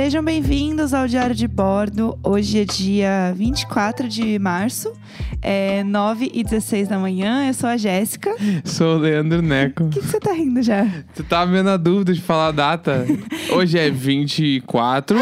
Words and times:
Sejam 0.00 0.22
bem-vindos 0.22 0.94
ao 0.94 1.08
Diário 1.08 1.34
de 1.34 1.48
Bordo. 1.48 2.16
Hoje 2.22 2.60
é 2.60 2.64
dia 2.64 3.34
24 3.34 4.08
de 4.08 4.38
março, 4.38 4.92
é 5.42 5.82
9 5.82 6.30
e 6.32 6.44
16 6.44 6.86
da 6.86 7.00
manhã. 7.00 7.48
Eu 7.48 7.52
sou 7.52 7.68
a 7.68 7.76
Jéssica. 7.76 8.32
Sou 8.64 8.94
o 8.94 8.98
Leandro 9.00 9.42
Neco. 9.42 9.82
O 9.82 9.88
que, 9.88 9.98
que 9.98 10.06
você 10.06 10.20
tá 10.20 10.32
rindo 10.32 10.62
já? 10.62 10.86
Tu 11.16 11.24
tava 11.24 11.50
vendo 11.50 11.70
a 11.70 11.76
dúvida 11.76 12.12
de 12.12 12.20
falar 12.20 12.46
a 12.46 12.52
data? 12.52 13.04
Hoje 13.52 13.76
é 13.76 13.90
24. 13.90 15.18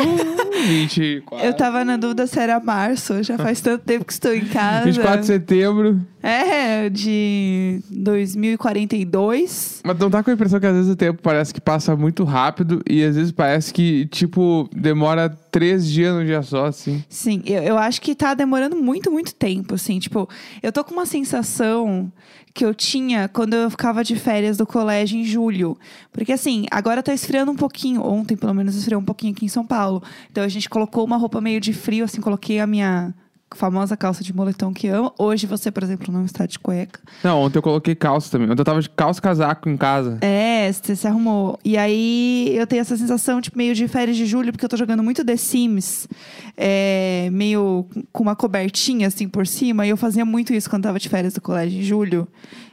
24. 0.65 1.47
Eu 1.47 1.55
tava 1.55 1.85
na 1.85 1.97
dúvida 1.97 2.27
se 2.27 2.39
era 2.39 2.59
março. 2.61 3.23
Já 3.23 3.37
faz 3.37 3.61
tanto 3.61 3.85
tempo 3.85 4.05
que 4.05 4.13
estou 4.13 4.35
em 4.35 4.45
casa. 4.45 4.85
24 4.85 5.21
de 5.21 5.27
setembro. 5.27 6.01
É, 6.23 6.89
de 6.89 7.81
2042. 7.91 9.83
Mas 9.85 9.99
não 9.99 10.11
tá 10.11 10.23
com 10.23 10.31
a 10.31 10.35
impressão 10.35 10.59
que 10.59 10.67
às 10.67 10.75
vezes 10.75 10.91
o 10.91 10.97
tempo 10.97 11.21
parece 11.23 11.55
que 11.55 11.61
passa 11.61 11.95
muito 11.95 12.25
rápido 12.25 12.83
e 12.89 13.05
às 13.05 13.15
vezes 13.15 13.33
parece 13.33 13.73
que, 13.73 14.07
tipo, 14.07 14.69
demora 14.75 15.29
três 15.57 15.91
dias 15.91 16.15
num 16.15 16.23
dia 16.23 16.43
só, 16.43 16.67
assim. 16.67 17.03
Sim, 17.09 17.43
eu, 17.47 17.63
eu 17.63 17.79
acho 17.79 17.99
que 18.03 18.15
tá 18.15 18.35
demorando 18.35 18.77
muito, 18.77 19.11
muito 19.11 19.35
tempo, 19.35 19.75
assim. 19.75 19.99
Tipo, 19.99 20.29
eu 20.63 20.71
tô 20.71 20.85
com 20.85 20.93
uma 20.93 21.07
sensação 21.07 22.13
que 22.53 22.63
eu 22.63 22.75
tinha 22.75 23.27
quando 23.27 23.55
eu 23.55 23.71
ficava 23.71 24.05
de 24.05 24.17
férias 24.17 24.59
do 24.59 24.67
colégio 24.67 25.19
em 25.19 25.25
julho. 25.25 25.79
Porque, 26.13 26.35
assim, 26.35 26.67
agora 26.71 27.03
tá 27.03 27.15
esfriando 27.15 27.51
um 27.51 27.57
pouquinho. 27.57 28.05
Ontem, 28.05 28.37
pelo 28.37 28.53
menos, 28.53 28.77
esfriou 28.77 29.01
um 29.01 29.05
pouquinho 29.05 29.33
aqui 29.33 29.47
em 29.47 29.49
São 29.49 29.65
Paulo. 29.65 30.03
Então, 30.31 30.45
a 30.45 30.49
gente 30.49 30.69
colocou 30.69 31.03
uma 31.03 31.17
roupa 31.17 31.41
meio 31.41 31.59
de 31.59 31.73
frio, 31.73 32.05
assim, 32.05 32.21
coloquei 32.21 32.61
a 32.61 32.67
minha 32.67 33.15
famosa 33.55 33.97
calça 33.97 34.25
de 34.25 34.35
moletom 34.35 34.73
que 34.73 34.89
amo. 34.89 35.13
Hoje 35.19 35.47
você, 35.47 35.71
por 35.71 35.83
exemplo, 35.83 36.13
não 36.13 36.25
está 36.25 36.47
de 36.47 36.59
cueca. 36.59 37.01
Não, 37.23 37.41
ontem 37.41 37.59
eu 37.59 37.63
coloquei 37.63 37.95
calça 37.95 38.31
também. 38.31 38.51
Ontem 38.51 38.61
eu 38.61 38.65
tava 38.65 38.81
de 38.81 38.91
calça 38.91 39.21
casaco 39.21 39.69
em 39.69 39.77
casa. 39.77 40.19
É, 40.21 40.71
você 40.73 40.97
se 40.97 41.07
arrumou. 41.07 41.59
E 41.65 41.77
aí 41.77 42.53
eu 42.57 42.67
tenho 42.67 42.81
essa 42.81 42.97
sensação, 42.97 43.41
tipo, 43.41 43.57
meio 43.57 43.75
de 43.75 43.87
férias 43.87 44.17
de 44.17 44.27
julho, 44.27 44.53
porque 44.53 44.65
eu 44.65 44.69
tô 44.69 44.77
jogando 44.77 45.03
muito 45.03 45.25
The 45.25 45.37
Sims, 45.37 46.09
é, 46.57 47.29
meio 47.33 47.87
com 48.13 48.25
uma 48.25 48.35
cobertinha 48.35 49.07
assim 49.07 49.29
por 49.29 49.47
cima. 49.47 49.87
E 49.87 49.91
eu 49.91 49.97
fazia 49.97 50.25
muito 50.25 50.53
isso 50.53 50.69
quando 50.69 50.83
tava 50.83 50.99
de 50.99 51.09
férias 51.09 51.35
do 51.35 51.41
colégio 51.41 51.79
em 51.79 51.83
julho. 51.83 52.27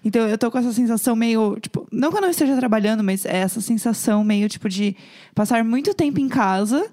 Então 0.04 0.28
eu 0.28 0.38
tô 0.38 0.50
com 0.50 0.58
essa 0.58 0.74
sensação 0.74 1.16
meio, 1.16 1.58
tipo, 1.60 1.88
não 1.92 2.12
que 2.12 2.18
eu 2.18 2.22
não 2.22 2.30
esteja 2.30 2.58
trabalhando, 2.58 3.04
mas 3.04 3.26
é 3.26 3.38
essa 3.38 3.62
sensação 3.62 4.24
meio, 4.24 4.50
tipo, 4.50 4.68
de 4.68 4.96
passar 5.36 5.64
muito 5.64 5.94
tempo 5.94 6.20
em 6.20 6.28
casa 6.28 6.84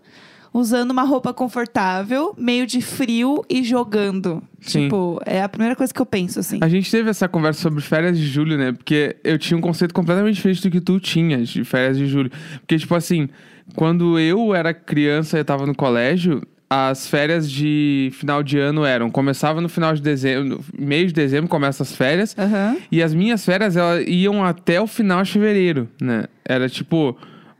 usando 0.52 0.90
uma 0.90 1.02
roupa 1.02 1.32
confortável, 1.32 2.34
meio 2.36 2.66
de 2.66 2.80
frio 2.80 3.44
e 3.48 3.62
jogando. 3.62 4.42
Sim. 4.60 4.84
Tipo, 4.84 5.20
é 5.24 5.42
a 5.42 5.48
primeira 5.48 5.76
coisa 5.76 5.92
que 5.92 6.00
eu 6.00 6.06
penso, 6.06 6.40
assim. 6.40 6.58
A 6.60 6.68
gente 6.68 6.90
teve 6.90 7.08
essa 7.08 7.28
conversa 7.28 7.60
sobre 7.60 7.80
férias 7.80 8.18
de 8.18 8.26
julho, 8.26 8.58
né? 8.58 8.72
Porque 8.72 9.16
eu 9.24 9.38
tinha 9.38 9.56
um 9.56 9.60
conceito 9.60 9.94
completamente 9.94 10.34
diferente 10.34 10.62
do 10.62 10.70
que 10.70 10.80
tu 10.80 10.98
tinhas 11.00 11.48
de 11.48 11.64
férias 11.64 11.96
de 11.96 12.06
julho. 12.06 12.30
Porque, 12.60 12.78
tipo 12.78 12.94
assim, 12.94 13.28
quando 13.74 14.18
eu 14.18 14.54
era 14.54 14.74
criança 14.74 15.38
e 15.38 15.44
tava 15.44 15.66
no 15.66 15.74
colégio, 15.74 16.42
as 16.68 17.08
férias 17.08 17.50
de 17.50 18.10
final 18.12 18.42
de 18.42 18.58
ano 18.58 18.84
eram. 18.84 19.10
Começava 19.10 19.60
no 19.60 19.68
final 19.68 19.92
de 19.92 20.00
dezembro, 20.00 20.44
no 20.44 20.64
meio 20.78 21.08
de 21.08 21.12
dezembro 21.12 21.48
começa 21.48 21.82
as 21.82 21.94
férias. 21.94 22.36
Aham. 22.38 22.76
E 22.92 23.02
as 23.02 23.12
minhas 23.12 23.44
férias 23.44 23.76
elas 23.76 24.04
iam 24.06 24.44
até 24.44 24.80
o 24.80 24.86
final 24.86 25.22
de 25.22 25.32
fevereiro, 25.32 25.88
né? 26.00 26.26
Era 26.44 26.68
tipo 26.68 27.16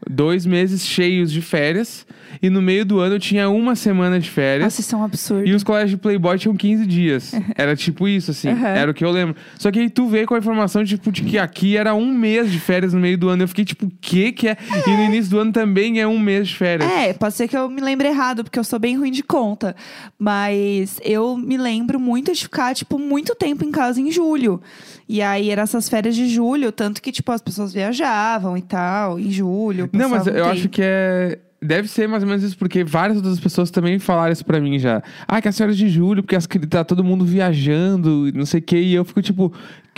dois 0.08 0.46
meses 0.46 0.86
cheios 0.86 1.30
de 1.30 1.42
férias. 1.42 2.06
E 2.40 2.48
no 2.48 2.62
meio 2.62 2.84
do 2.84 3.00
ano 3.00 3.16
eu 3.16 3.20
tinha 3.20 3.48
uma 3.50 3.74
semana 3.74 4.18
de 4.18 4.30
férias. 4.30 4.64
Nossa, 4.64 4.80
isso 4.80 4.94
é 4.94 4.98
um 4.98 5.04
absurdo. 5.04 5.46
E 5.46 5.52
os 5.52 5.64
colégios 5.64 5.90
de 5.90 5.96
Playboy 5.96 6.38
tinham 6.38 6.54
15 6.54 6.86
dias. 6.86 7.32
Era 7.56 7.74
tipo 7.74 8.06
isso, 8.06 8.30
assim. 8.30 8.48
Uhum. 8.48 8.66
Era 8.66 8.90
o 8.90 8.94
que 8.94 9.04
eu 9.04 9.10
lembro. 9.10 9.36
Só 9.58 9.70
que 9.70 9.80
aí 9.80 9.90
tu 9.90 10.06
veio 10.06 10.26
com 10.26 10.34
a 10.34 10.38
informação, 10.38 10.84
tipo, 10.84 11.10
de 11.10 11.22
que 11.22 11.38
aqui 11.38 11.76
era 11.76 11.94
um 11.94 12.12
mês 12.12 12.50
de 12.50 12.58
férias 12.58 12.94
no 12.94 13.00
meio 13.00 13.18
do 13.18 13.28
ano. 13.28 13.42
Eu 13.42 13.48
fiquei, 13.48 13.64
tipo, 13.64 13.86
o 13.86 13.92
que 14.00 14.32
que 14.32 14.48
é? 14.48 14.56
E 14.86 14.90
no 14.90 15.02
início 15.04 15.30
do 15.30 15.38
ano 15.38 15.52
também 15.52 16.00
é 16.00 16.06
um 16.06 16.18
mês 16.18 16.48
de 16.48 16.56
férias. 16.56 16.90
É, 16.90 17.12
pode 17.12 17.34
ser 17.34 17.48
que 17.48 17.56
eu 17.56 17.68
me 17.68 17.80
lembre 17.80 18.08
errado, 18.08 18.44
porque 18.44 18.58
eu 18.58 18.64
sou 18.64 18.78
bem 18.78 18.96
ruim 18.96 19.10
de 19.10 19.22
conta. 19.22 19.74
Mas 20.18 20.98
eu 21.02 21.36
me 21.36 21.56
lembro 21.56 21.98
muito 21.98 22.32
de 22.32 22.42
ficar, 22.42 22.74
tipo, 22.74 22.98
muito 22.98 23.34
tempo 23.34 23.64
em 23.64 23.70
casa 23.70 24.00
em 24.00 24.10
julho. 24.10 24.60
E 25.08 25.20
aí 25.20 25.50
eram 25.50 25.64
essas 25.64 25.88
férias 25.88 26.14
de 26.14 26.28
julho, 26.28 26.70
tanto 26.70 27.02
que, 27.02 27.10
tipo, 27.10 27.32
as 27.32 27.42
pessoas 27.42 27.72
viajavam 27.72 28.56
e 28.56 28.62
tal, 28.62 29.18
em 29.18 29.28
julho. 29.30 29.89
Não, 29.92 30.08
mas 30.08 30.26
eu 30.26 30.44
acho 30.46 30.68
que 30.68 30.80
é. 30.82 31.38
Deve 31.62 31.88
ser 31.88 32.08
mais 32.08 32.22
ou 32.22 32.28
menos 32.28 32.42
isso, 32.42 32.56
porque 32.56 32.82
várias 32.82 33.18
outras 33.18 33.38
pessoas 33.38 33.70
também 33.70 33.98
falaram 33.98 34.32
isso 34.32 34.44
pra 34.46 34.58
mim 34.58 34.78
já. 34.78 35.02
Ah, 35.28 35.42
que 35.42 35.48
as 35.48 35.58
férias 35.58 35.76
de 35.76 35.90
julho, 35.90 36.22
porque 36.22 36.34
as, 36.34 36.48
tá 36.70 36.82
todo 36.82 37.04
mundo 37.04 37.22
viajando 37.22 38.32
não 38.32 38.46
sei 38.46 38.60
o 38.60 38.62
quê. 38.62 38.80
E 38.80 38.94
eu 38.94 39.04
fico 39.04 39.20
tipo, 39.20 39.52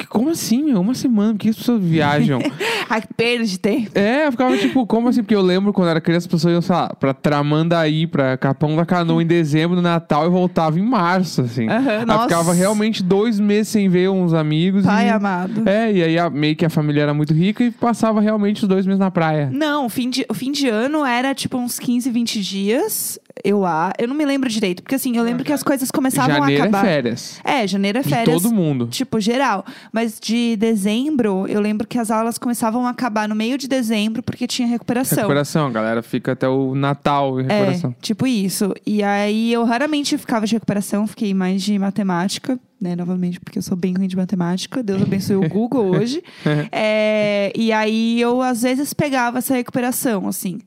como 0.09 0.31
assim, 0.31 0.63
meu? 0.65 0.81
Uma 0.81 0.95
semana? 0.95 1.33
Por 1.33 1.39
que 1.41 1.49
as 1.51 1.57
pessoas 1.57 1.83
viajam? 1.83 2.41
Ai, 2.91 3.01
que 3.01 3.09
perda 3.15 3.45
de 3.45 3.59
tempo. 3.59 3.91
É, 3.95 4.27
eu 4.27 4.31
ficava 4.33 4.57
tipo, 4.59 4.87
como 4.87 5.09
assim? 5.09 5.23
Porque 5.23 5.35
eu 5.35 5.41
lembro 5.43 5.73
quando 5.73 5.89
era 5.89 6.01
criança, 6.01 6.27
as 6.27 6.31
pessoas 6.31 6.53
iam, 6.53 6.61
sei 6.63 6.75
lá, 6.75 6.89
pra 6.95 7.15
Tramandaí, 7.15 8.07
pra 8.07 8.37
Capão 8.37 8.77
da 8.77 8.85
Canoa 8.85 9.23
em 9.23 9.27
dezembro, 9.27 9.77
no 9.77 9.83
Natal, 9.83 10.27
e 10.27 10.31
voltava 10.31 10.79
em 10.79 10.83
março, 10.83 11.43
assim. 11.43 11.69
Aham, 11.69 11.91
Aí 12.01 12.05
nossa. 12.07 12.23
ficava 12.29 12.53
realmente 12.53 13.03
dois 13.03 13.39
meses 13.41 13.69
sem 13.69 13.89
ver 13.89 14.11
uns 14.11 14.35
amigos. 14.35 14.85
Pai 14.85 15.07
e... 15.07 15.11
amado. 15.11 15.69
É, 15.69 15.93
e 15.93 16.03
aí 16.03 16.19
a- 16.19 16.29
meio 16.31 16.55
que 16.57 16.65
a 16.65 16.71
família 16.71 17.03
era 17.03 17.15
muito 17.15 17.33
rica 17.33 17.63
e 17.65 17.71
passava 17.71 18.21
realmente 18.21 18.63
os 18.63 18.69
dois 18.69 18.85
meses 18.87 18.99
na 19.01 19.11
praia. 19.11 19.49
Não, 19.53 19.87
o 19.87 19.89
fim, 19.89 20.11
de, 20.11 20.27
o 20.29 20.35
fim 20.35 20.51
de 20.53 20.69
ano 20.69 21.05
era 21.05 21.35
tipo 21.35 21.57
uns 21.57 21.79
15, 21.79 22.11
20 22.11 22.41
dias. 22.43 23.19
Eu, 23.45 23.65
a- 23.65 23.93
eu 23.99 24.07
não 24.07 24.15
me 24.15 24.25
lembro 24.25 24.49
direito, 24.49 24.83
porque 24.83 24.95
assim, 24.95 25.17
eu 25.17 25.23
lembro 25.25 25.45
que 25.45 25.53
as 25.53 25.63
coisas 25.63 25.91
começavam 25.91 26.37
Janeiro 26.37 26.63
a 26.63 26.67
é 26.67 26.69
acabar. 26.69 26.85
férias. 26.85 27.41
É, 27.45 27.67
janeiro 27.67 27.99
é 27.99 28.03
De 28.03 28.09
férias. 28.09 28.43
todo 28.43 28.55
mundo. 28.55 28.87
Tipo, 28.89 29.19
geral. 29.21 29.65
Mas 29.93 30.19
de 30.21 30.57
dezembro, 30.57 31.47
eu 31.49 31.61
lembro 31.61 31.87
que 31.87 31.99
as 31.99 32.11
aulas 32.11 32.37
começavam 32.39 32.87
a 32.87 32.91
acabar 32.91 33.29
no 33.29 33.35
meio 33.35 33.57
de 33.57 33.67
dezembro, 33.69 34.23
porque 34.23 34.47
tinha 34.47 34.69
recuperação. 34.69 35.17
Recuperação, 35.19 35.67
a 35.67 35.71
galera 35.71 36.03
fica 36.03 36.33
até 36.33 36.49
o 36.49 36.75
Natal 36.75 37.41
em 37.41 37.45
recuperação. 37.45 37.91
É, 37.91 38.03
tipo 38.03 38.27
isso. 38.27 38.75
E 38.87 39.03
aí 39.03 39.53
eu 39.53 39.65
raramente 39.65 40.17
ficava 40.19 40.47
de 40.47 40.55
recuperação, 40.55 41.07
fiquei 41.07 41.33
mais 41.35 41.63
de 41.63 41.79
matemática, 41.79 42.59
né? 42.83 42.97
Novamente, 42.97 43.39
porque 43.39 43.59
eu 43.59 43.63
sou 43.63 43.77
bem 43.77 43.95
ruim 43.95 44.09
de 44.09 44.17
matemática. 44.17 44.83
Deus 44.83 45.01
abençoe 45.01 45.37
o 45.37 45.49
Google 45.49 45.91
hoje. 45.97 46.23
É, 46.75 47.53
e 47.55 47.73
aí 47.73 48.21
eu, 48.21 48.41
às 48.41 48.63
vezes, 48.63 48.93
pegava 48.93 49.39
essa 49.39 49.55
recuperação, 49.55 50.27
assim. 50.27 50.59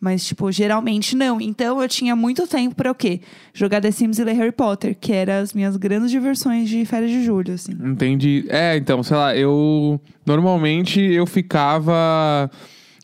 Mas, 0.00 0.24
tipo, 0.24 0.52
geralmente 0.52 1.16
não. 1.16 1.40
Então 1.40 1.80
eu 1.80 1.88
tinha 1.88 2.14
muito 2.14 2.46
tempo 2.46 2.74
pra 2.74 2.90
o 2.90 2.94
quê? 2.94 3.20
Jogar 3.52 3.80
The 3.80 3.90
Sims 3.90 4.18
e 4.18 4.24
ler 4.24 4.34
Harry 4.34 4.52
Potter, 4.52 4.96
que 5.00 5.12
eram 5.12 5.34
as 5.34 5.52
minhas 5.52 5.76
grandes 5.76 6.10
diversões 6.10 6.68
de 6.68 6.84
férias 6.84 7.10
de 7.10 7.24
julho, 7.24 7.54
assim. 7.54 7.72
Entendi. 7.72 8.44
É, 8.48 8.76
então, 8.76 9.02
sei 9.02 9.16
lá, 9.16 9.34
eu. 9.36 10.00
Normalmente 10.26 11.00
eu 11.00 11.26
ficava. 11.26 12.50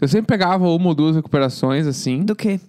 Eu 0.00 0.09
sempre 0.09 0.26
pegava 0.26 0.69
uma 0.69 0.88
ou 0.88 0.94
duas 0.94 1.16
recuperações, 1.16 1.86
assim. 1.86 2.22
Do 2.22 2.36
quê? 2.36 2.60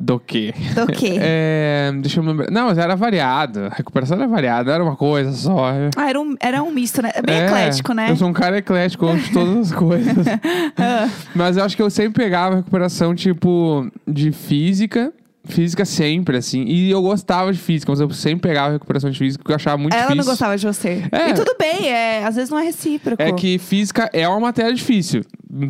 Do 0.00 0.20
quê? 0.20 0.54
Do 0.76 0.86
quê? 0.86 1.16
É, 1.20 1.90
deixa 2.00 2.20
eu 2.20 2.22
me 2.22 2.28
lembrar. 2.30 2.50
Não, 2.52 2.66
mas 2.66 2.78
era 2.78 2.94
variado. 2.94 3.64
A 3.64 3.68
recuperação 3.70 4.16
era 4.16 4.28
variada, 4.28 4.72
era 4.72 4.82
uma 4.84 4.94
coisa 4.94 5.32
só. 5.32 5.72
Ah, 5.96 6.08
era 6.08 6.20
um, 6.20 6.36
era 6.40 6.62
um 6.62 6.70
misto, 6.70 7.02
né? 7.02 7.10
É 7.14 7.20
bem 7.20 7.34
É, 7.34 7.46
eclético, 7.46 7.92
né? 7.92 8.10
Eu 8.10 8.16
sou 8.16 8.28
um 8.28 8.32
cara 8.32 8.58
eclético, 8.58 9.06
eu 9.06 9.16
de 9.16 9.32
todas 9.32 9.56
as 9.58 9.72
coisas. 9.72 10.14
Ah, 10.78 11.08
Mas 11.34 11.56
eu 11.56 11.64
acho 11.64 11.74
que 11.76 11.82
eu 11.82 11.90
sempre 11.90 12.22
pegava 12.22 12.56
recuperação, 12.56 13.12
tipo, 13.14 13.90
de 14.06 14.30
física. 14.30 15.12
Física 15.44 15.84
sempre, 15.84 16.36
assim. 16.36 16.62
E 16.66 16.90
eu 16.90 17.02
gostava 17.02 17.52
de 17.52 17.58
física, 17.58 17.90
mas 17.90 18.00
eu 18.00 18.08
sempre 18.10 18.48
pegava 18.50 18.72
recuperação 18.74 19.10
de 19.10 19.18
física, 19.18 19.42
porque 19.42 19.52
eu 19.52 19.56
achava 19.56 19.78
muito 19.78 19.94
Ela 19.94 20.02
difícil. 20.02 20.16
não 20.24 20.30
gostava 20.30 20.56
de 20.56 20.64
você. 20.66 21.04
É. 21.10 21.30
E 21.30 21.34
tudo 21.34 21.56
bem, 21.58 21.88
é, 21.90 22.24
às 22.24 22.36
vezes 22.36 22.50
não 22.50 22.58
é 22.58 22.62
recíproco. 22.64 23.20
É 23.20 23.32
que 23.32 23.58
física 23.58 24.08
é 24.12 24.28
uma 24.28 24.38
matéria 24.38 24.72
difícil 24.72 25.22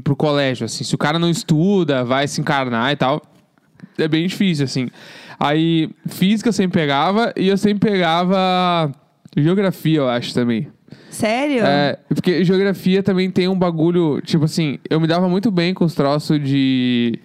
pro 0.05 0.15
colégio, 0.17 0.67
assim. 0.67 0.85
Se 0.85 0.95
o 0.95 0.99
cara 0.99 1.19
não 1.19 1.31
estuda, 1.31 2.05
vai 2.05 2.27
se 2.29 2.41
encarnar 2.41 2.93
e 2.93 2.97
tal, 2.97 3.23
é 3.99 4.09
bem 4.09 4.27
difícil, 4.27 4.65
assim. 4.65 4.89
Aí, 5.39 5.91
física 6.07 6.49
eu 6.49 6.53
sempre 6.53 6.81
pegava 6.81 7.33
e 7.37 7.49
eu 7.49 7.57
sempre 7.57 7.91
pegava 7.91 8.93
geografia, 9.37 9.99
eu 9.99 10.09
acho, 10.09 10.35
também. 10.35 10.69
Sério? 11.11 11.65
É, 11.65 11.99
porque 12.09 12.45
geografia 12.45 13.03
também 13.03 13.31
tem 13.31 13.49
um 13.49 13.59
bagulho, 13.59 14.21
tipo 14.23 14.45
assim, 14.45 14.79
eu 14.89 15.01
me 15.01 15.07
dava 15.07 15.29
muito 15.29 15.51
bem 15.51 15.75
com 15.75 15.85
os 15.85 15.95
troços 15.95 16.43
de. 16.43 17.19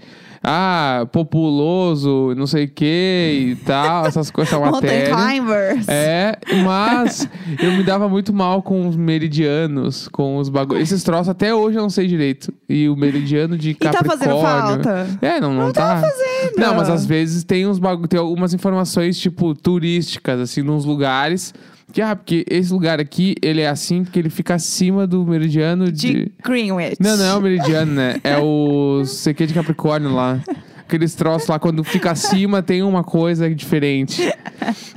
Ah, 0.46 1.08
populoso, 1.12 2.34
não 2.36 2.46
sei 2.46 2.66
o 2.66 2.70
que 2.70 3.52
e 3.52 3.56
tal, 3.64 4.06
essas 4.06 4.30
coisas, 4.30 4.54
essa 4.54 4.62
Mountain 4.62 4.82
matéria. 5.10 5.16
climbers. 5.16 5.88
É, 5.88 6.38
mas 6.66 7.30
eu 7.62 7.72
me 7.72 7.84
dava 7.84 8.10
muito 8.10 8.34
mal 8.34 8.62
com 8.62 8.88
os 8.88 8.98
meridianos, 8.98 10.10
com 10.10 10.38
os 10.38 10.50
bagulhos. 10.50 10.84
Esses 10.84 11.02
troços 11.02 11.30
até 11.30 11.56
hoje 11.56 11.78
eu 11.78 11.82
não 11.82 11.90
sei 11.90 12.08
direito. 12.08 12.54
E 12.68 12.90
o 12.90 12.96
meridiano 12.98 13.58
de 13.58 13.74
tá 13.74 13.92
Capricórnio. 13.92 14.20
fazendo 14.20 14.42
falta? 14.42 15.08
É, 15.22 15.40
não, 15.40 15.54
não, 15.54 15.72
tá. 15.72 16.02
fazendo. 16.02 16.58
Não, 16.58 16.76
mas 16.76 16.90
às 16.90 17.06
vezes 17.06 17.46
tem 17.46 17.66
uns 17.66 17.80
bagulho, 17.80 18.08
tem 18.10 18.20
algumas 18.20 18.54
informações 18.54 19.18
tipo 19.18 19.56
turísticas 19.56 20.42
assim, 20.42 20.62
nos 20.62 20.84
lugares 20.84 21.54
que 21.94 22.02
ah, 22.02 22.16
porque 22.16 22.44
esse 22.50 22.74
lugar 22.74 23.00
aqui, 23.00 23.36
ele 23.40 23.62
é 23.62 23.70
assim 23.70 24.04
porque 24.04 24.18
ele 24.18 24.32
fica 24.32 24.56
acima 24.56 25.06
do 25.06 25.24
meridiano 25.24 25.92
de, 25.92 26.26
De 26.26 26.32
Greenwich. 26.44 26.98
Não, 27.00 27.16
não 27.16 27.24
é 27.24 27.36
o 27.36 27.42
meridiano, 27.42 27.94
né? 27.94 28.20
É 28.24 28.38
o 28.40 29.04
CQ 29.06 29.46
de 29.46 29.54
Capricórnio 29.54 30.12
lá. 30.12 30.42
Aqueles 30.80 31.14
troços 31.14 31.48
lá, 31.48 31.60
quando 31.60 31.84
fica 31.84 32.12
acima, 32.12 32.64
tem 32.64 32.82
uma 32.82 33.04
coisa 33.04 33.50
diferente. 33.54 34.22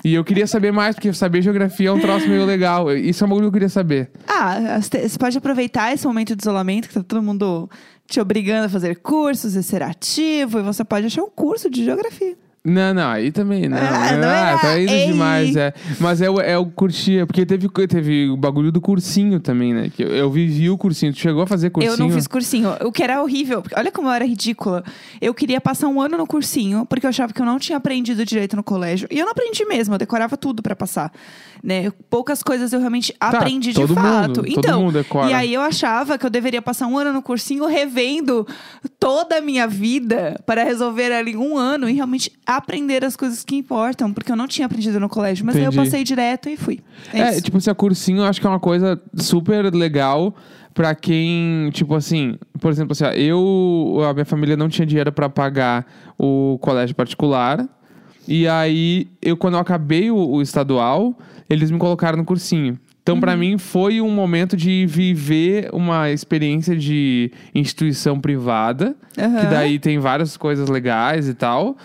E 0.03 0.15
eu 0.15 0.25
queria 0.25 0.47
saber 0.47 0.73
mais, 0.73 0.95
porque 0.95 1.13
saber 1.13 1.43
geografia 1.43 1.89
é 1.89 1.93
um 1.93 2.01
troço 2.01 2.29
meio 2.29 2.45
legal. 2.45 2.91
Isso 2.93 3.23
é 3.23 3.27
um 3.27 3.31
bagulho 3.31 3.45
que 3.45 3.49
eu 3.49 3.53
queria 3.53 3.69
saber. 3.69 4.11
Ah, 4.27 4.81
você 4.81 5.19
pode 5.19 5.37
aproveitar 5.37 5.93
esse 5.93 6.07
momento 6.07 6.35
de 6.35 6.43
isolamento, 6.43 6.89
que 6.89 6.95
tá 6.95 7.03
todo 7.03 7.23
mundo 7.23 7.69
te 8.07 8.21
obrigando 8.21 8.67
a 8.67 8.69
fazer 8.69 8.97
cursos 8.97 9.55
e 9.55 9.63
ser 9.63 9.83
ativo, 9.83 10.61
e 10.61 10.63
você 10.63 10.85
pode 10.85 11.07
achar 11.07 11.23
um 11.23 11.31
curso 11.31 11.69
de 11.69 11.85
geografia. 11.85 12.37
Não, 12.69 12.93
não, 12.93 13.09
aí 13.09 13.31
também 13.31 13.69
não. 13.69 13.79
Ah, 13.79 14.09
Ah, 14.11 14.17
não 14.17 14.29
era. 14.29 14.59
tá 14.59 14.81
indo 14.81 14.91
Ei. 14.91 15.07
demais, 15.07 15.55
é. 15.55 15.73
Mas 16.01 16.21
é 16.21 16.59
o 16.59 16.67
curtir, 16.67 17.25
porque 17.25 17.47
teve, 17.47 17.69
teve 17.87 18.29
o 18.29 18.37
bagulho 18.37 18.73
do 18.73 18.81
cursinho 18.81 19.39
também, 19.39 19.73
né? 19.73 19.89
Que 19.95 20.03
eu, 20.03 20.09
eu 20.09 20.31
vivi 20.31 20.69
o 20.69 20.77
cursinho. 20.77 21.13
Tu 21.13 21.21
chegou 21.21 21.43
a 21.43 21.47
fazer 21.47 21.71
cursinho? 21.71 21.95
Eu 21.95 21.99
não 21.99 22.11
fiz 22.11 22.27
cursinho, 22.27 22.71
o 22.83 22.91
que 22.91 23.05
era 23.05 23.23
horrível. 23.23 23.63
Olha 23.77 23.93
como 23.93 24.09
eu 24.09 24.13
era 24.13 24.25
ridícula. 24.25 24.83
Eu 25.21 25.33
queria 25.33 25.61
passar 25.61 25.87
um 25.87 26.01
ano 26.01 26.17
no 26.19 26.27
cursinho, 26.27 26.85
porque 26.87 27.07
eu 27.07 27.11
achava 27.11 27.33
que 27.33 27.41
eu 27.41 27.47
não 27.47 27.59
tinha 27.59 27.79
aprendido 27.79 28.25
direito 28.25 28.57
no 28.57 28.65
colégio. 28.65 29.07
E 29.13 29.19
eu 29.19 29.25
não 29.25 29.33
aprendi 29.33 29.65
mesmo, 29.65 29.95
eu 29.95 29.99
decorava 29.99 30.37
tudo 30.37 30.61
pra 30.61 30.75
passar. 30.75 31.13
Né? 31.63 31.91
Poucas 32.11 32.43
coisas 32.43 32.73
eu 32.73 32.81
realmente 32.81 33.15
aprendi 33.19 33.73
de 33.73 33.87
fato. 33.87 34.29
mundo, 34.29 34.35
todo 34.35 34.59
então, 34.59 34.81
mundo 34.83 34.93
decora. 34.93 35.31
e 35.31 35.35
aí 35.35 35.55
eu 35.55 35.61
achava 35.61 36.19
que 36.19 36.27
eu 36.27 36.31
deveria 36.31 36.61
passar 36.63 36.87
um 36.87 36.99
ano 36.99 37.13
no 37.13 37.23
cursinho 37.23 37.65
revendo 37.67 38.47
toda 38.99 39.39
a 39.39 39.41
minha 39.41 39.67
vida 39.67 40.41
para 40.47 40.65
resolver 40.65 41.13
ali 41.13 41.37
um 41.37 41.57
ano 41.57 41.89
e 41.89 41.93
realmente 41.93 42.33
aprender 42.47 43.05
as 43.05 43.15
coisas 43.17 43.45
que 43.45 43.57
importam, 43.57 44.13
porque 44.13 44.33
eu 44.33 44.37
não 44.37 44.49
tinha 44.49 44.67
aprendido 44.67 44.99
no 44.99 45.09
colégio. 45.09 45.45
Mas 45.45 45.57
aí 45.57 45.65
eu 45.65 45.73
passei 45.73 46.03
direto 46.03 46.49
e 46.49 46.57
fui. 46.57 46.81
É, 47.13 47.21
É, 47.21 47.31
isso. 47.33 47.43
tipo, 47.43 47.61
se 47.61 47.71
a 47.71 47.75
cursinho 47.75 48.19
eu 48.19 48.25
acho 48.25 48.41
que 48.41 48.47
é 48.47 48.51
uma 48.51 48.61
coisa 48.61 49.01
super 49.17 49.73
legal 49.75 50.35
pra 50.75 50.95
quem, 50.95 51.71
tipo 51.73 51.95
assim, 51.95 52.37
por 52.61 52.71
exemplo, 52.71 52.93
assim, 52.93 53.05
ó, 53.05 53.11
eu, 53.13 54.03
a 54.09 54.13
minha 54.13 54.27
família 54.27 54.57
não 54.57 54.69
tinha 54.69 54.85
dinheiro 54.87 55.11
pra 55.13 55.29
pagar 55.29 55.87
o 56.19 56.59
colégio 56.61 56.95
particular. 56.95 57.67
E 58.29 58.47
aí, 58.49 59.09
eu 59.23 59.37
quando 59.37 59.55
eu 59.55 59.61
acabei 59.61 60.11
o, 60.11 60.17
o 60.17 60.43
estadual, 60.43 61.17
eles 61.49 61.71
me 61.71 61.79
colocaram 61.79 62.19
no 62.19 62.25
cursinho. 62.25 62.79
Então, 63.07 63.21
pra 63.21 63.37
mim, 63.37 63.57
foi 63.57 64.01
um 64.01 64.11
momento 64.11 64.57
de 64.57 64.85
viver 64.85 65.71
uma 65.73 66.11
experiência 66.11 66.77
de 66.77 67.31
instituição 67.55 68.21
privada, 68.21 68.97
que 69.15 69.21
Aham. 69.21 69.49
daí 69.49 69.79
tem 69.79 69.97
várias 70.01 70.37
coisas 70.37 70.69
legais 70.69 71.29
e 71.29 71.35
tal. 71.35 71.77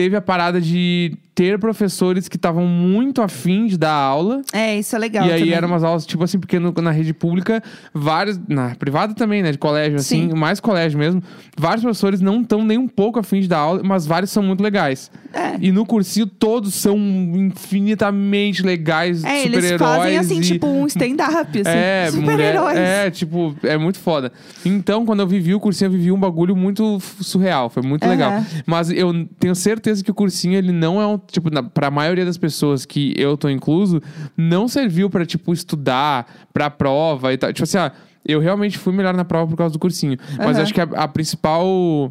Teve 0.00 0.16
a 0.16 0.20
parada 0.22 0.58
de 0.62 1.12
ter 1.34 1.58
professores 1.58 2.26
que 2.28 2.36
estavam 2.36 2.66
muito 2.66 3.20
afim 3.22 3.66
de 3.66 3.76
dar 3.78 3.92
aula. 3.92 4.42
É, 4.52 4.78
isso 4.78 4.94
é 4.96 4.98
legal. 4.98 5.26
E 5.26 5.32
aí 5.32 5.40
também. 5.40 5.54
eram 5.54 5.68
umas 5.68 5.84
aulas, 5.84 6.04
tipo 6.06 6.22
assim, 6.24 6.38
porque 6.38 6.58
no- 6.58 6.72
na 6.82 6.90
rede 6.90 7.12
pública, 7.14 7.62
vários. 7.94 8.38
Na 8.48 8.74
privada 8.74 9.14
também, 9.14 9.42
né? 9.42 9.52
De 9.52 9.58
colégio, 9.58 9.96
assim, 9.96 10.28
Sim. 10.30 10.34
mais 10.36 10.58
colégio 10.60 10.98
mesmo. 10.98 11.22
Vários 11.56 11.82
professores 11.82 12.20
não 12.20 12.40
estão 12.42 12.62
nem 12.64 12.76
um 12.78 12.88
pouco 12.88 13.18
afim 13.18 13.40
de 13.40 13.48
dar 13.48 13.58
aula, 13.58 13.82
mas 13.84 14.06
vários 14.06 14.30
são 14.30 14.42
muito 14.42 14.62
legais. 14.62 15.10
É. 15.32 15.56
E 15.60 15.70
no 15.70 15.84
cursinho 15.86 16.26
todos 16.26 16.74
são 16.74 16.96
infinitamente 16.98 18.62
legais, 18.62 19.22
É, 19.24 19.42
super-heróis. 19.44 19.64
eles 19.64 19.78
fazem 19.80 20.18
assim, 20.18 20.38
e- 20.38 20.42
tipo 20.42 20.66
um 20.66 20.86
stand-up, 20.86 21.60
assim. 21.60 21.62
é, 21.66 22.08
Super-heróis. 22.10 22.78
é, 22.78 23.10
tipo, 23.10 23.54
é 23.62 23.76
muito 23.78 23.98
foda. 23.98 24.32
Então, 24.64 25.04
quando 25.06 25.20
eu 25.20 25.26
vivi 25.26 25.54
o 25.54 25.60
cursinho, 25.60 25.88
eu 25.88 25.92
vivi 25.92 26.12
um 26.12 26.18
bagulho 26.18 26.54
muito 26.56 26.98
surreal, 27.20 27.70
foi 27.70 27.82
muito 27.82 28.02
Aham. 28.04 28.10
legal. 28.12 28.44
Mas 28.66 28.90
eu 28.90 29.26
tenho 29.38 29.54
certeza 29.54 29.89
que 30.02 30.10
o 30.10 30.14
cursinho, 30.14 30.56
ele 30.56 30.72
não 30.72 31.00
é 31.00 31.06
um, 31.06 31.18
tipo, 31.18 31.50
na, 31.50 31.62
pra 31.62 31.90
maioria 31.90 32.24
das 32.24 32.38
pessoas 32.38 32.86
que 32.86 33.12
eu 33.16 33.36
tô 33.36 33.48
incluso, 33.48 34.00
não 34.36 34.68
serviu 34.68 35.10
pra, 35.10 35.26
tipo, 35.26 35.52
estudar 35.52 36.26
pra 36.52 36.70
prova 36.70 37.32
e 37.32 37.36
tal. 37.38 37.52
Tipo 37.52 37.64
assim, 37.64 37.78
ah, 37.78 37.92
eu 38.24 38.40
realmente 38.40 38.78
fui 38.78 38.92
melhor 38.92 39.14
na 39.14 39.24
prova 39.24 39.50
por 39.50 39.56
causa 39.56 39.72
do 39.72 39.78
cursinho. 39.78 40.16
Mas 40.38 40.56
Aham. 40.56 40.62
acho 40.62 40.74
que 40.74 40.80
a, 40.80 40.84
a 40.84 41.08
principal 41.08 42.10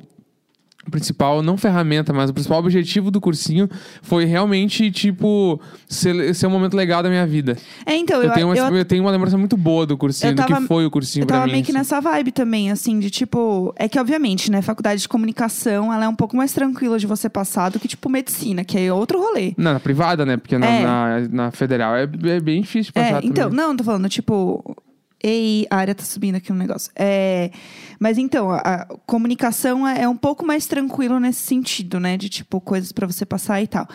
principal, 0.89 1.41
não 1.41 1.55
ferramenta, 1.57 2.11
mas 2.13 2.29
o 2.29 2.33
principal 2.33 2.59
objetivo 2.59 3.11
do 3.11 3.21
cursinho 3.21 3.69
foi 4.01 4.25
realmente, 4.25 4.89
tipo, 4.89 5.59
ser, 5.87 6.33
ser 6.33 6.47
um 6.47 6.49
momento 6.49 6.75
legal 6.75 7.03
da 7.03 7.09
minha 7.09 7.27
vida. 7.27 7.57
É, 7.85 7.95
então, 7.95 8.17
Eu, 8.21 8.29
eu, 8.29 8.33
tenho, 8.33 8.47
uma, 8.47 8.55
eu, 8.57 8.75
eu 8.75 8.85
tenho 8.85 9.03
uma 9.03 9.11
lembrança 9.11 9.37
muito 9.37 9.55
boa 9.55 9.85
do 9.85 9.97
cursinho, 9.97 10.31
eu 10.31 10.35
do 10.35 10.37
tava- 10.45 10.61
que 10.61 10.67
foi 10.67 10.85
o 10.85 10.89
cursinho 10.91 11.23
eu 11.23 11.27
pra 11.27 11.35
tava 11.37 11.45
mim. 11.47 11.51
meio 11.53 11.63
que 11.63 11.71
assim. 11.71 11.77
nessa 11.77 11.99
vibe 12.01 12.31
também, 12.31 12.71
assim, 12.71 12.97
de 12.99 13.09
tipo. 13.09 13.73
É 13.77 13.87
que, 13.87 13.99
obviamente, 13.99 14.49
né, 14.49 14.61
faculdade 14.61 15.01
de 15.01 15.07
comunicação, 15.09 15.93
ela 15.93 16.05
é 16.05 16.07
um 16.07 16.15
pouco 16.15 16.35
mais 16.35 16.53
tranquila 16.53 16.97
de 16.97 17.05
você 17.05 17.29
passar 17.29 17.69
do 17.69 17.79
que, 17.79 17.87
tipo, 17.87 18.09
medicina, 18.09 18.63
que 18.63 18.77
é 18.79 18.91
outro 18.91 19.19
rolê. 19.19 19.53
Não, 19.57 19.73
na 19.73 19.79
privada, 19.79 20.25
né? 20.25 20.37
Porque 20.37 20.57
na, 20.57 20.65
É. 20.67 20.83
na, 20.83 21.19
na 21.29 21.51
federal 21.51 21.95
é, 21.95 22.03
é 22.03 22.39
bem 22.39 22.61
difícil 22.61 22.91
de 22.93 22.99
É, 22.99 23.03
passar 23.11 23.25
então, 23.25 23.49
também. 23.49 23.57
não, 23.65 23.75
tô 23.75 23.83
falando, 23.83 24.09
tipo. 24.09 24.75
Ei, 25.21 25.68
a 25.69 25.75
área 25.75 25.94
tá 25.94 26.04
subindo 26.04 26.36
aqui 26.36 26.51
um 26.51 26.56
negócio. 26.56 26.92
É, 26.95 27.51
mas 28.00 28.18
então, 28.18 28.50
a, 28.50 28.57
a 28.57 28.86
comunicação 29.06 29.86
é, 29.86 30.04
é 30.04 30.10
um 30.10 30.16
pouco 30.16 30.45
mais 30.45 30.66
tranquilo 30.66 31.19
nesse 31.19 31.42
sentido, 31.42 32.00
né? 32.00 32.16
De 32.16 32.30
tipo, 32.30 32.62
coisas 32.62 32.92
pra 32.94 33.06
você 33.06 33.25
passar 33.25 33.62
e 33.62 33.68
tal. 33.68 33.88